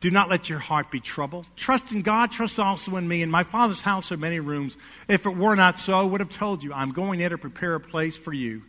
Do 0.01 0.11
not 0.11 0.29
let 0.29 0.49
your 0.49 0.59
heart 0.59 0.91
be 0.91 0.99
troubled. 0.99 1.47
Trust 1.55 1.93
in 1.93 2.03
God, 2.03 2.33
trust 2.33 2.59
also 2.59 2.97
in 2.97 3.07
me. 3.07 3.23
In 3.23 3.31
my 3.31 3.45
Father's 3.45 3.83
house 3.83 4.11
are 4.11 4.17
many 4.17 4.41
rooms. 4.41 4.77
If 5.07 5.27
it 5.27 5.37
were 5.37 5.55
not 5.55 5.79
so, 5.79 5.95
I 5.95 6.03
would 6.03 6.21
have 6.21 6.31
told 6.31 6.65
you, 6.65 6.73
I'm 6.73 6.91
going 6.91 7.21
there 7.21 7.29
to 7.29 7.39
prepare 7.39 7.77
a 7.77 7.81
place 7.81 8.17
for 8.17 8.33
you. 8.33 8.63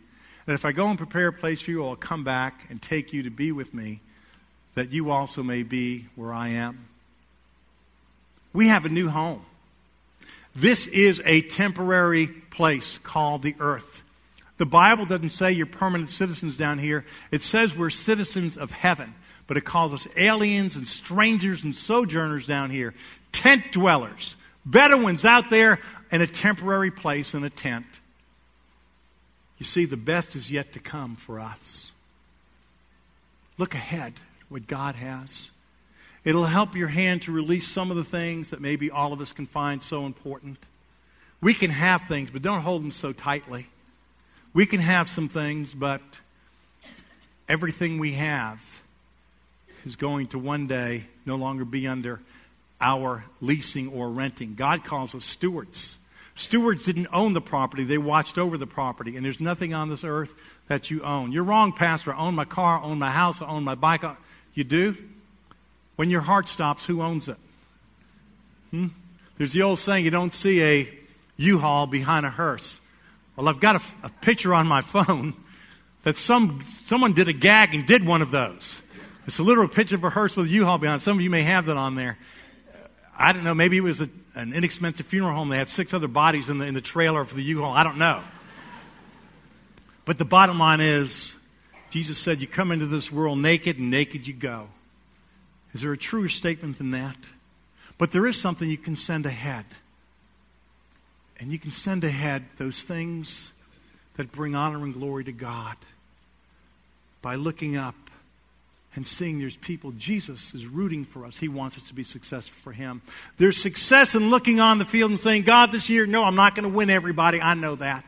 And 0.46 0.54
if 0.54 0.64
I 0.64 0.70
go 0.70 0.86
and 0.86 0.96
prepare 0.96 1.26
a 1.26 1.32
place 1.32 1.60
for 1.60 1.72
you, 1.72 1.84
I'll 1.84 1.96
come 1.96 2.22
back 2.22 2.66
and 2.70 2.80
take 2.80 3.12
you 3.12 3.24
to 3.24 3.30
be 3.30 3.50
with 3.50 3.74
me, 3.74 4.00
that 4.78 4.92
you 4.92 5.10
also 5.10 5.42
may 5.42 5.62
be 5.62 6.06
where 6.16 6.32
I 6.32 6.48
am. 6.48 6.88
We 8.52 8.68
have 8.68 8.84
a 8.84 8.88
new 8.88 9.08
home. 9.08 9.44
This 10.56 10.86
is 10.86 11.20
a 11.24 11.42
temporary 11.42 12.26
place 12.26 12.98
called 12.98 13.42
the 13.42 13.54
earth. 13.60 14.02
The 14.56 14.66
Bible 14.66 15.06
doesn't 15.06 15.30
say 15.30 15.52
you're 15.52 15.66
permanent 15.66 16.10
citizens 16.10 16.56
down 16.56 16.78
here. 16.78 17.04
It 17.30 17.42
says 17.42 17.76
we're 17.76 17.90
citizens 17.90 18.56
of 18.56 18.72
heaven 18.72 19.14
but 19.48 19.56
it 19.56 19.64
calls 19.64 19.94
us 19.94 20.06
aliens 20.14 20.76
and 20.76 20.86
strangers 20.86 21.64
and 21.64 21.74
sojourners 21.74 22.46
down 22.46 22.70
here, 22.70 22.94
tent 23.32 23.72
dwellers, 23.72 24.36
Bedouins 24.64 25.24
out 25.24 25.48
there 25.48 25.80
in 26.12 26.20
a 26.20 26.26
temporary 26.26 26.90
place 26.90 27.32
in 27.32 27.42
a 27.42 27.48
tent. 27.48 27.86
You 29.56 29.64
see, 29.64 29.86
the 29.86 29.96
best 29.96 30.36
is 30.36 30.50
yet 30.50 30.74
to 30.74 30.78
come 30.78 31.16
for 31.16 31.40
us. 31.40 31.92
Look 33.56 33.74
ahead 33.74 34.12
what 34.48 34.66
God 34.66 34.94
has. 34.94 35.50
It'll 36.24 36.46
help 36.46 36.74
your 36.74 36.88
hand 36.88 37.22
to 37.22 37.32
release 37.32 37.68
some 37.68 37.90
of 37.90 37.96
the 37.96 38.04
things 38.04 38.50
that 38.50 38.60
maybe 38.60 38.90
all 38.90 39.12
of 39.12 39.20
us 39.20 39.32
can 39.32 39.46
find 39.46 39.82
so 39.82 40.04
important. 40.04 40.58
We 41.40 41.54
can 41.54 41.70
have 41.70 42.02
things, 42.02 42.30
but 42.30 42.42
don't 42.42 42.62
hold 42.62 42.82
them 42.82 42.90
so 42.90 43.12
tightly. 43.12 43.68
We 44.52 44.66
can 44.66 44.80
have 44.80 45.08
some 45.08 45.28
things, 45.28 45.72
but 45.72 46.02
everything 47.48 47.98
we 47.98 48.14
have 48.14 48.60
is 49.86 49.96
going 49.96 50.26
to 50.28 50.38
one 50.38 50.66
day 50.66 51.06
no 51.24 51.36
longer 51.36 51.64
be 51.64 51.86
under 51.86 52.20
our 52.80 53.24
leasing 53.40 53.88
or 53.88 54.10
renting. 54.10 54.54
God 54.54 54.84
calls 54.84 55.14
us 55.14 55.24
stewards. 55.24 55.96
Stewards 56.34 56.84
didn't 56.84 57.08
own 57.12 57.32
the 57.32 57.40
property, 57.40 57.84
they 57.84 57.98
watched 57.98 58.38
over 58.38 58.56
the 58.56 58.66
property, 58.66 59.16
and 59.16 59.24
there's 59.24 59.40
nothing 59.40 59.74
on 59.74 59.88
this 59.88 60.04
earth 60.04 60.34
that 60.68 60.88
you 60.90 61.02
own. 61.02 61.32
You're 61.32 61.42
wrong, 61.42 61.72
Pastor. 61.72 62.14
I 62.14 62.18
own 62.18 62.36
my 62.36 62.44
car, 62.44 62.78
I 62.78 62.84
own 62.84 62.98
my 62.98 63.10
house, 63.10 63.42
I 63.42 63.46
own 63.46 63.64
my 63.64 63.74
bike. 63.74 64.04
You 64.54 64.64
do? 64.64 64.96
When 65.96 66.10
your 66.10 66.20
heart 66.20 66.48
stops, 66.48 66.84
who 66.84 67.02
owns 67.02 67.28
it? 67.28 67.36
Hmm? 68.70 68.88
There's 69.36 69.52
the 69.52 69.62
old 69.62 69.78
saying 69.78 70.04
you 70.04 70.10
don't 70.10 70.34
see 70.34 70.62
a 70.62 70.98
U 71.36 71.58
Haul 71.58 71.86
behind 71.86 72.26
a 72.26 72.30
hearse. 72.30 72.80
Well, 73.36 73.48
I've 73.48 73.60
got 73.60 73.76
a, 73.76 73.82
a 74.04 74.08
picture 74.08 74.52
on 74.52 74.66
my 74.66 74.80
phone 74.82 75.34
that 76.02 76.16
some, 76.16 76.60
someone 76.86 77.12
did 77.12 77.28
a 77.28 77.32
gag 77.32 77.74
and 77.74 77.86
did 77.86 78.04
one 78.04 78.22
of 78.22 78.30
those. 78.30 78.82
It's 79.26 79.38
a 79.38 79.42
literal 79.42 79.68
picture 79.68 79.96
of 79.96 80.04
a 80.04 80.10
hearse 80.10 80.34
with 80.36 80.46
a 80.46 80.50
U-Haul 80.50 80.78
behind. 80.78 81.02
Some 81.02 81.18
of 81.18 81.20
you 81.22 81.30
may 81.30 81.42
have 81.42 81.66
that 81.66 81.76
on 81.76 81.94
there. 81.94 82.18
I 83.16 83.32
don't 83.32 83.44
know. 83.44 83.54
Maybe 83.54 83.76
it 83.76 83.82
was 83.82 84.00
a, 84.00 84.08
an 84.34 84.52
inexpensive 84.52 85.06
funeral 85.06 85.34
home. 85.34 85.50
They 85.50 85.58
had 85.58 85.68
six 85.68 85.92
other 85.92 86.08
bodies 86.08 86.48
in 86.48 86.58
the, 86.58 86.64
in 86.64 86.74
the 86.74 86.80
trailer 86.80 87.24
for 87.24 87.34
the 87.34 87.42
U-Haul. 87.42 87.72
I 87.72 87.82
don't 87.82 87.98
know. 87.98 88.22
But 90.04 90.16
the 90.16 90.24
bottom 90.24 90.58
line 90.58 90.80
is, 90.80 91.34
Jesus 91.90 92.18
said, 92.18 92.40
you 92.40 92.46
come 92.46 92.70
into 92.72 92.86
this 92.86 93.10
world 93.10 93.38
naked 93.38 93.78
and 93.78 93.90
naked 93.90 94.26
you 94.26 94.34
go. 94.34 94.68
Is 95.74 95.82
there 95.82 95.92
a 95.92 95.98
truer 95.98 96.28
statement 96.28 96.78
than 96.78 96.90
that? 96.92 97.16
But 97.98 98.12
there 98.12 98.26
is 98.26 98.40
something 98.40 98.68
you 98.68 98.78
can 98.78 98.96
send 98.96 99.26
ahead. 99.26 99.64
And 101.40 101.52
you 101.52 101.58
can 101.58 101.70
send 101.70 102.04
ahead 102.04 102.46
those 102.56 102.82
things 102.82 103.52
that 104.16 104.32
bring 104.32 104.54
honor 104.54 104.84
and 104.84 104.92
glory 104.92 105.24
to 105.24 105.32
God 105.32 105.76
by 107.22 107.36
looking 107.36 107.76
up 107.76 107.94
and 108.96 109.06
seeing 109.06 109.38
there's 109.38 109.54
people, 109.54 109.92
Jesus 109.92 110.54
is 110.54 110.66
rooting 110.66 111.04
for 111.04 111.24
us. 111.24 111.38
He 111.38 111.46
wants 111.46 111.76
us 111.76 111.82
to 111.84 111.94
be 111.94 112.02
successful 112.02 112.56
for 112.64 112.72
Him. 112.72 113.00
There's 113.36 113.60
success 113.60 114.16
in 114.16 114.30
looking 114.30 114.58
on 114.58 114.78
the 114.78 114.84
field 114.84 115.12
and 115.12 115.20
saying, 115.20 115.42
God, 115.42 115.70
this 115.70 115.88
year, 115.88 116.04
no, 116.04 116.24
I'm 116.24 116.34
not 116.34 116.56
going 116.56 116.68
to 116.68 116.74
win 116.74 116.90
everybody. 116.90 117.40
I 117.40 117.54
know 117.54 117.76
that. 117.76 118.04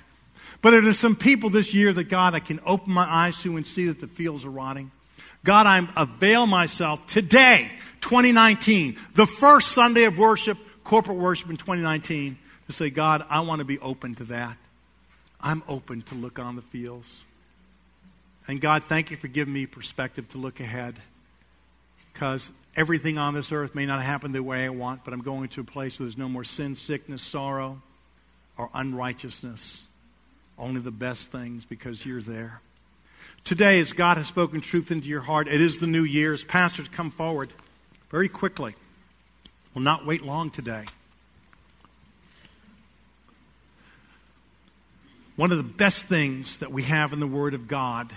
But 0.63 0.73
there's 0.73 0.99
some 0.99 1.17
people 1.17 1.51
this 1.51 1.73
year 1.73 1.93
that, 1.93 2.05
God, 2.05 2.35
I 2.35 2.41
can 2.41 2.61
open 2.67 2.93
my 2.93 3.05
eyes 3.05 3.41
to 3.43 3.57
and 3.57 3.67
see 3.67 3.87
that 3.87 4.01
the 4.01 4.07
fields 4.07 4.45
are 4.45 4.51
rotting. 4.51 4.91
God, 5.43 5.67
I 5.67 5.89
avail 5.97 6.47
myself 6.47 7.07
today, 7.07 7.71
2019, 8.03 8.99
the 9.15 9.27
first 9.27 9.69
Sunday 9.69 10.05
of 10.05 10.19
worship, 10.19 10.59
corporate 10.85 11.17
worship 11.17 11.49
in 11.49 11.57
2019, 11.57 12.37
to 12.67 12.73
say, 12.73 12.91
God, 12.91 13.25
I 13.31 13.41
want 13.41 13.61
to 13.61 13.65
be 13.65 13.79
open 13.79 14.15
to 14.17 14.25
that. 14.25 14.59
I'm 15.41 15.63
open 15.67 16.03
to 16.03 16.15
look 16.15 16.39
on 16.39 16.57
the 16.57 16.63
fields. 16.63 17.25
And 18.47 18.61
God, 18.61 18.85
thank 18.85 19.11
you 19.11 19.17
for 19.17 19.29
giving 19.29 19.55
me 19.55 19.65
perspective 19.65 20.29
to 20.31 20.39
look 20.39 20.61
ahead. 20.61 20.97
Because 22.13 22.53
everything 22.77 23.17
on 23.17 23.33
this 23.33 23.51
earth 23.51 23.75
may 23.75 23.87
not 23.87 24.03
happen 24.03 24.33
the 24.33 24.43
way 24.43 24.67
I 24.67 24.69
want, 24.69 25.05
but 25.05 25.15
I'm 25.15 25.23
going 25.23 25.49
to 25.51 25.63
a 25.63 25.65
place 25.65 25.99
where 25.99 26.07
there's 26.07 26.19
no 26.19 26.29
more 26.29 26.45
sin, 26.45 26.77
sickness, 26.77 27.23
sorrow, 27.23 27.81
or 28.59 28.69
unrighteousness. 28.75 29.89
Only 30.61 30.83
the 30.83 30.91
best 30.91 31.33
things 31.33 31.65
because 31.65 32.05
you're 32.05 32.21
there. 32.21 32.61
Today, 33.45 33.81
as 33.81 33.93
God 33.93 34.19
has 34.19 34.27
spoken 34.27 34.61
truth 34.61 34.91
into 34.91 35.09
your 35.09 35.23
heart, 35.23 35.49
it 35.49 35.61
is 35.61 35.81
the 35.81 35.87
new 35.87 36.05
year. 36.05 36.35
As 36.35 36.45
pastors 36.45 36.87
come 36.89 37.11
forward 37.11 37.51
very 38.11 38.29
quickly, 38.29 38.75
will 39.73 39.81
not 39.81 40.07
wait 40.07 40.23
long 40.23 40.51
today. 40.51 40.85
One 45.37 45.51
of 45.51 45.57
the 45.57 45.65
best 45.65 46.05
things 46.05 46.59
that 46.59 46.71
we 46.71 46.83
have 46.83 47.15
in 47.15 47.21
the 47.21 47.27
Word 47.27 47.55
of 47.55 47.67
God 47.67 48.13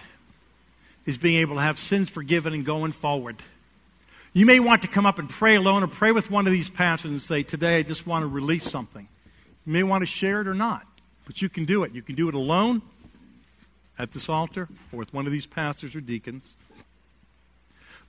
is 1.06 1.18
being 1.18 1.40
able 1.40 1.56
to 1.56 1.62
have 1.62 1.80
sins 1.80 2.10
forgiven 2.10 2.54
and 2.54 2.66
going 2.66 2.92
forward. 2.92 3.38
You 4.34 4.46
may 4.46 4.60
want 4.60 4.82
to 4.82 4.90
come 4.90 5.06
up 5.06 5.20
and 5.20 5.30
pray 5.30 5.56
alone 5.56 5.84
or 5.84 5.88
pray 5.88 6.12
with 6.12 6.30
one 6.30 6.48
of 6.48 6.52
these 6.52 6.70
pastors 6.70 7.12
and 7.12 7.22
say, 7.22 7.44
Today 7.44 7.78
I 7.78 7.84
just 7.84 8.06
want 8.06 8.24
to 8.24 8.28
release 8.28 8.70
something. 8.70 9.08
You 9.66 9.72
may 9.72 9.84
want 9.84 10.02
to 10.02 10.06
share 10.06 10.42
it 10.42 10.48
or 10.50 10.54
not, 10.54 10.86
but 11.26 11.42
you 11.42 11.50
can 11.50 11.66
do 11.66 11.84
it. 11.84 11.94
You 11.94 12.02
can 12.02 12.16
do 12.16 12.28
it 12.30 12.36
alone 12.36 12.82
at 13.98 14.12
this 14.12 14.30
altar 14.30 14.68
or 14.92 15.00
with 15.00 15.14
one 15.14 15.26
of 15.26 15.32
these 15.32 15.46
pastors 15.46 15.96
or 15.96 16.02
deacons. 16.02 16.56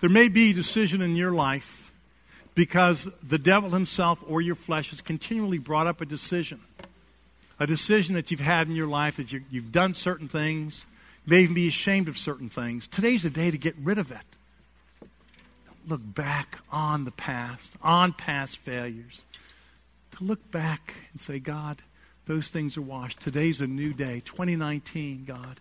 There 0.01 0.11
may 0.11 0.29
be 0.29 0.51
a 0.51 0.55
decision 0.55 1.03
in 1.03 1.17
your 1.17 1.33
life 1.33 1.91
because 2.55 3.09
the 3.23 3.39
devil 3.39 3.71
himself 3.71 4.23
or 4.27 4.41
your 4.41 4.55
flesh 4.55 4.91
has 4.91 5.01
continually 5.01 5.59
brought 5.59 5.87
up 5.87 6.01
a 6.01 6.07
decision. 6.07 6.61
a 7.61 7.67
decision 7.67 8.17
that 8.17 8.31
you've 8.31 8.41
had 8.41 8.67
in 8.67 8.75
your 8.75 8.89
life 8.89 9.17
that 9.17 9.33
you, 9.33 9.41
have 9.55 9.71
done 9.71 9.95
certain 9.95 10.29
things, 10.29 10.87
you 11.25 11.31
may 11.31 11.43
even 11.43 11.55
be 11.55 11.69
ashamed 11.69 12.09
of 12.09 12.19
certain 12.19 12.49
things. 12.49 12.89
Today's 12.89 13.23
the 13.23 13.31
day 13.31 13.51
to 13.51 13.57
get 13.57 13.77
rid 13.81 13.97
of 13.97 14.11
it. 14.11 14.19
Don't 15.01 15.89
look 15.89 16.01
back 16.03 16.59
on 16.73 17.05
the 17.05 17.13
past, 17.13 17.73
on 17.81 18.13
past 18.13 18.59
failures. 18.59 19.23
To 20.19 20.25
look 20.25 20.51
back 20.51 20.95
and 21.13 21.21
say, 21.21 21.39
God, 21.39 21.81
those 22.27 22.49
things 22.49 22.77
are 22.77 22.83
washed. 22.83 23.21
Today's 23.21 23.61
a 23.61 23.67
new 23.67 23.93
day, 23.93 24.23
2019, 24.25 25.25
God. 25.27 25.61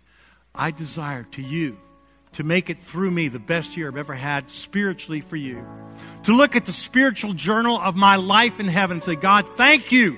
I 0.55 0.71
desire 0.71 1.23
to 1.31 1.41
you 1.41 1.77
to 2.33 2.43
make 2.43 2.69
it 2.69 2.79
through 2.79 3.11
me 3.11 3.27
the 3.27 3.39
best 3.39 3.75
year 3.75 3.87
I've 3.87 3.97
ever 3.97 4.13
had 4.13 4.49
spiritually 4.49 5.21
for 5.21 5.35
you. 5.35 5.65
To 6.23 6.35
look 6.35 6.55
at 6.55 6.65
the 6.65 6.73
spiritual 6.73 7.33
journal 7.33 7.79
of 7.79 7.95
my 7.95 8.15
life 8.15 8.59
in 8.59 8.67
heaven 8.67 8.97
and 8.97 9.03
say, 9.03 9.15
God, 9.15 9.45
thank 9.55 9.91
you 9.91 10.17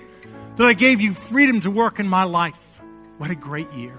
that 0.58 0.66
I 0.66 0.74
gave 0.74 1.02
you 1.02 1.14
freedom 1.14 1.62
to 1.62 1.72
work 1.72 2.00
in 2.00 2.08
my 2.08 2.24
life. 2.24 2.60
What 3.18 3.30
a 3.32 3.36
great 3.36 3.72
year. 3.74 3.98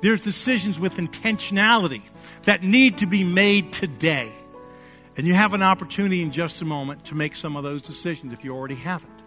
There's 0.00 0.22
decisions 0.22 0.78
with 0.78 0.94
intentionality 0.94 2.02
that 2.44 2.62
need 2.62 2.98
to 2.98 3.06
be 3.06 3.24
made 3.24 3.72
today. 3.72 4.32
And 5.16 5.26
you 5.26 5.34
have 5.34 5.54
an 5.54 5.62
opportunity 5.62 6.22
in 6.22 6.30
just 6.30 6.62
a 6.62 6.64
moment 6.64 7.06
to 7.06 7.16
make 7.16 7.34
some 7.34 7.56
of 7.56 7.64
those 7.64 7.82
decisions 7.82 8.32
if 8.32 8.44
you 8.44 8.54
already 8.54 8.76
haven't. 8.76 9.17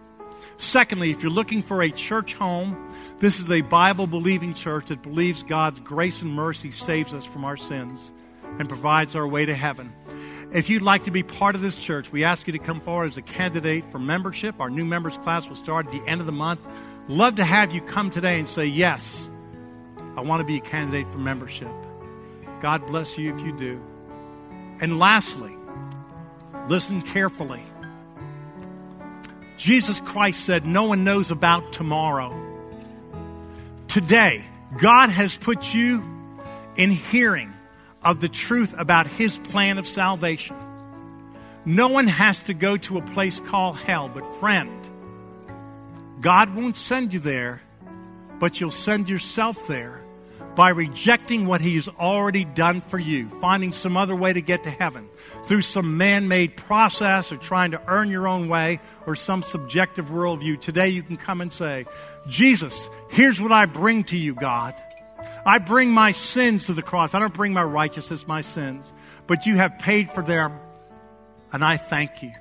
Secondly, 0.58 1.10
if 1.10 1.22
you're 1.22 1.30
looking 1.30 1.62
for 1.62 1.82
a 1.82 1.90
church 1.90 2.34
home, 2.34 2.94
this 3.18 3.38
is 3.38 3.50
a 3.50 3.60
Bible 3.60 4.06
believing 4.06 4.54
church 4.54 4.86
that 4.86 5.02
believes 5.02 5.42
God's 5.42 5.80
grace 5.80 6.22
and 6.22 6.32
mercy 6.32 6.70
saves 6.70 7.14
us 7.14 7.24
from 7.24 7.44
our 7.44 7.56
sins 7.56 8.12
and 8.58 8.68
provides 8.68 9.16
our 9.16 9.26
way 9.26 9.46
to 9.46 9.54
heaven. 9.54 9.92
If 10.52 10.68
you'd 10.68 10.82
like 10.82 11.04
to 11.04 11.10
be 11.10 11.22
part 11.22 11.54
of 11.54 11.62
this 11.62 11.76
church, 11.76 12.12
we 12.12 12.24
ask 12.24 12.46
you 12.46 12.52
to 12.52 12.58
come 12.58 12.80
forward 12.80 13.12
as 13.12 13.16
a 13.16 13.22
candidate 13.22 13.86
for 13.90 13.98
membership. 13.98 14.60
Our 14.60 14.68
new 14.68 14.84
members 14.84 15.16
class 15.18 15.48
will 15.48 15.56
start 15.56 15.86
at 15.86 15.92
the 15.92 16.06
end 16.06 16.20
of 16.20 16.26
the 16.26 16.32
month. 16.32 16.60
Love 17.08 17.36
to 17.36 17.44
have 17.44 17.72
you 17.72 17.80
come 17.80 18.10
today 18.10 18.38
and 18.38 18.46
say, 18.46 18.66
Yes, 18.66 19.30
I 20.14 20.20
want 20.20 20.40
to 20.40 20.44
be 20.44 20.58
a 20.58 20.60
candidate 20.60 21.10
for 21.10 21.18
membership. 21.18 21.72
God 22.60 22.86
bless 22.86 23.16
you 23.16 23.34
if 23.34 23.40
you 23.40 23.52
do. 23.56 23.82
And 24.80 24.98
lastly, 24.98 25.56
listen 26.68 27.00
carefully. 27.00 27.62
Jesus 29.56 30.00
Christ 30.00 30.44
said, 30.44 30.66
No 30.66 30.84
one 30.84 31.04
knows 31.04 31.30
about 31.30 31.72
tomorrow. 31.72 32.36
Today, 33.88 34.44
God 34.78 35.10
has 35.10 35.36
put 35.36 35.74
you 35.74 36.02
in 36.76 36.90
hearing 36.90 37.52
of 38.02 38.20
the 38.20 38.28
truth 38.28 38.74
about 38.76 39.06
His 39.06 39.38
plan 39.38 39.78
of 39.78 39.86
salvation. 39.86 40.56
No 41.64 41.88
one 41.88 42.08
has 42.08 42.42
to 42.44 42.54
go 42.54 42.76
to 42.76 42.98
a 42.98 43.02
place 43.02 43.38
called 43.40 43.76
hell, 43.76 44.08
but 44.08 44.24
friend, 44.40 44.72
God 46.20 46.54
won't 46.54 46.76
send 46.76 47.12
you 47.12 47.20
there, 47.20 47.62
but 48.40 48.60
you'll 48.60 48.70
send 48.70 49.08
yourself 49.08 49.68
there 49.68 50.01
by 50.54 50.68
rejecting 50.70 51.46
what 51.46 51.60
He's 51.60 51.88
already 51.88 52.44
done 52.44 52.80
for 52.80 52.98
you, 52.98 53.28
finding 53.40 53.72
some 53.72 53.96
other 53.96 54.14
way 54.14 54.32
to 54.32 54.42
get 54.42 54.64
to 54.64 54.70
heaven 54.70 55.08
through 55.46 55.62
some 55.62 55.96
man 55.96 56.28
made 56.28 56.56
process 56.56 57.32
or 57.32 57.36
trying 57.36 57.70
to 57.70 57.82
earn 57.88 58.10
your 58.10 58.28
own 58.28 58.48
way 58.48 58.80
or 59.06 59.16
some 59.16 59.42
subjective 59.42 60.06
worldview. 60.06 60.60
Today 60.60 60.88
you 60.88 61.02
can 61.02 61.16
come 61.16 61.40
and 61.40 61.52
say, 61.52 61.86
Jesus, 62.28 62.88
here's 63.10 63.40
what 63.40 63.52
I 63.52 63.66
bring 63.66 64.04
to 64.04 64.18
you, 64.18 64.34
God. 64.34 64.74
I 65.44 65.58
bring 65.58 65.90
my 65.90 66.12
sins 66.12 66.66
to 66.66 66.74
the 66.74 66.82
cross. 66.82 67.14
I 67.14 67.18
don't 67.18 67.34
bring 67.34 67.52
my 67.52 67.64
righteousness, 67.64 68.26
my 68.26 68.42
sins. 68.42 68.92
But 69.26 69.46
you 69.46 69.56
have 69.56 69.78
paid 69.78 70.10
for 70.10 70.22
them, 70.22 70.52
and 71.52 71.64
I 71.64 71.76
thank 71.76 72.22
you. 72.22 72.32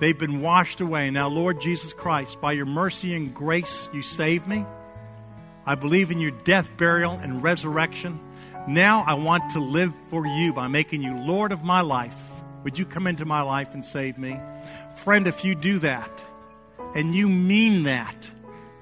They've 0.00 0.18
been 0.18 0.40
washed 0.40 0.80
away. 0.80 1.10
Now, 1.10 1.28
Lord 1.28 1.60
Jesus 1.60 1.92
Christ, 1.92 2.40
by 2.40 2.52
your 2.52 2.66
mercy 2.66 3.14
and 3.14 3.34
grace, 3.34 3.88
you 3.92 4.00
saved 4.00 4.48
me. 4.48 4.64
I 5.66 5.74
believe 5.74 6.10
in 6.10 6.20
your 6.20 6.30
death, 6.30 6.68
burial, 6.76 7.12
and 7.12 7.42
resurrection. 7.42 8.20
Now 8.68 9.04
I 9.06 9.14
want 9.14 9.52
to 9.52 9.60
live 9.60 9.92
for 10.10 10.26
you 10.26 10.52
by 10.52 10.68
making 10.68 11.02
you 11.02 11.16
Lord 11.16 11.52
of 11.52 11.62
my 11.62 11.80
life. 11.80 12.16
Would 12.64 12.78
you 12.78 12.84
come 12.84 13.06
into 13.06 13.24
my 13.24 13.42
life 13.42 13.74
and 13.74 13.84
save 13.84 14.18
me? 14.18 14.38
Friend, 15.04 15.26
if 15.26 15.44
you 15.44 15.54
do 15.54 15.78
that, 15.78 16.10
and 16.94 17.14
you 17.14 17.28
mean 17.28 17.84
that, 17.84 18.30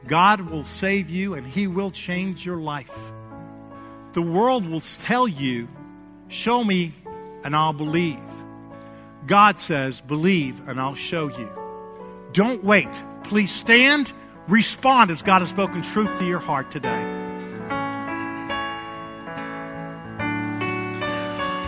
God 0.07 0.41
will 0.41 0.65
save 0.65 1.11
you 1.11 1.35
and 1.35 1.47
He 1.47 1.67
will 1.67 1.91
change 1.91 2.45
your 2.45 2.57
life. 2.57 3.13
The 4.13 4.23
world 4.23 4.67
will 4.67 4.81
tell 4.81 5.29
you, 5.29 5.69
Show 6.29 6.63
me 6.63 6.95
and 7.43 7.57
I'll 7.57 7.73
believe. 7.73 8.21
God 9.27 9.59
says, 9.59 10.01
Believe 10.01 10.67
and 10.69 10.81
I'll 10.81 10.95
show 10.95 11.29
you. 11.29 11.49
Don't 12.33 12.63
wait. 12.63 12.91
Please 13.25 13.51
stand, 13.51 14.13
respond 14.49 15.11
as 15.11 15.23
God 15.23 15.41
has 15.41 15.51
spoken 15.51 15.83
truth 15.83 16.19
to 16.19 16.27
your 16.27 16.41
heart 16.41 16.71
today. 16.71 17.27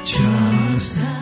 Just 0.04 1.19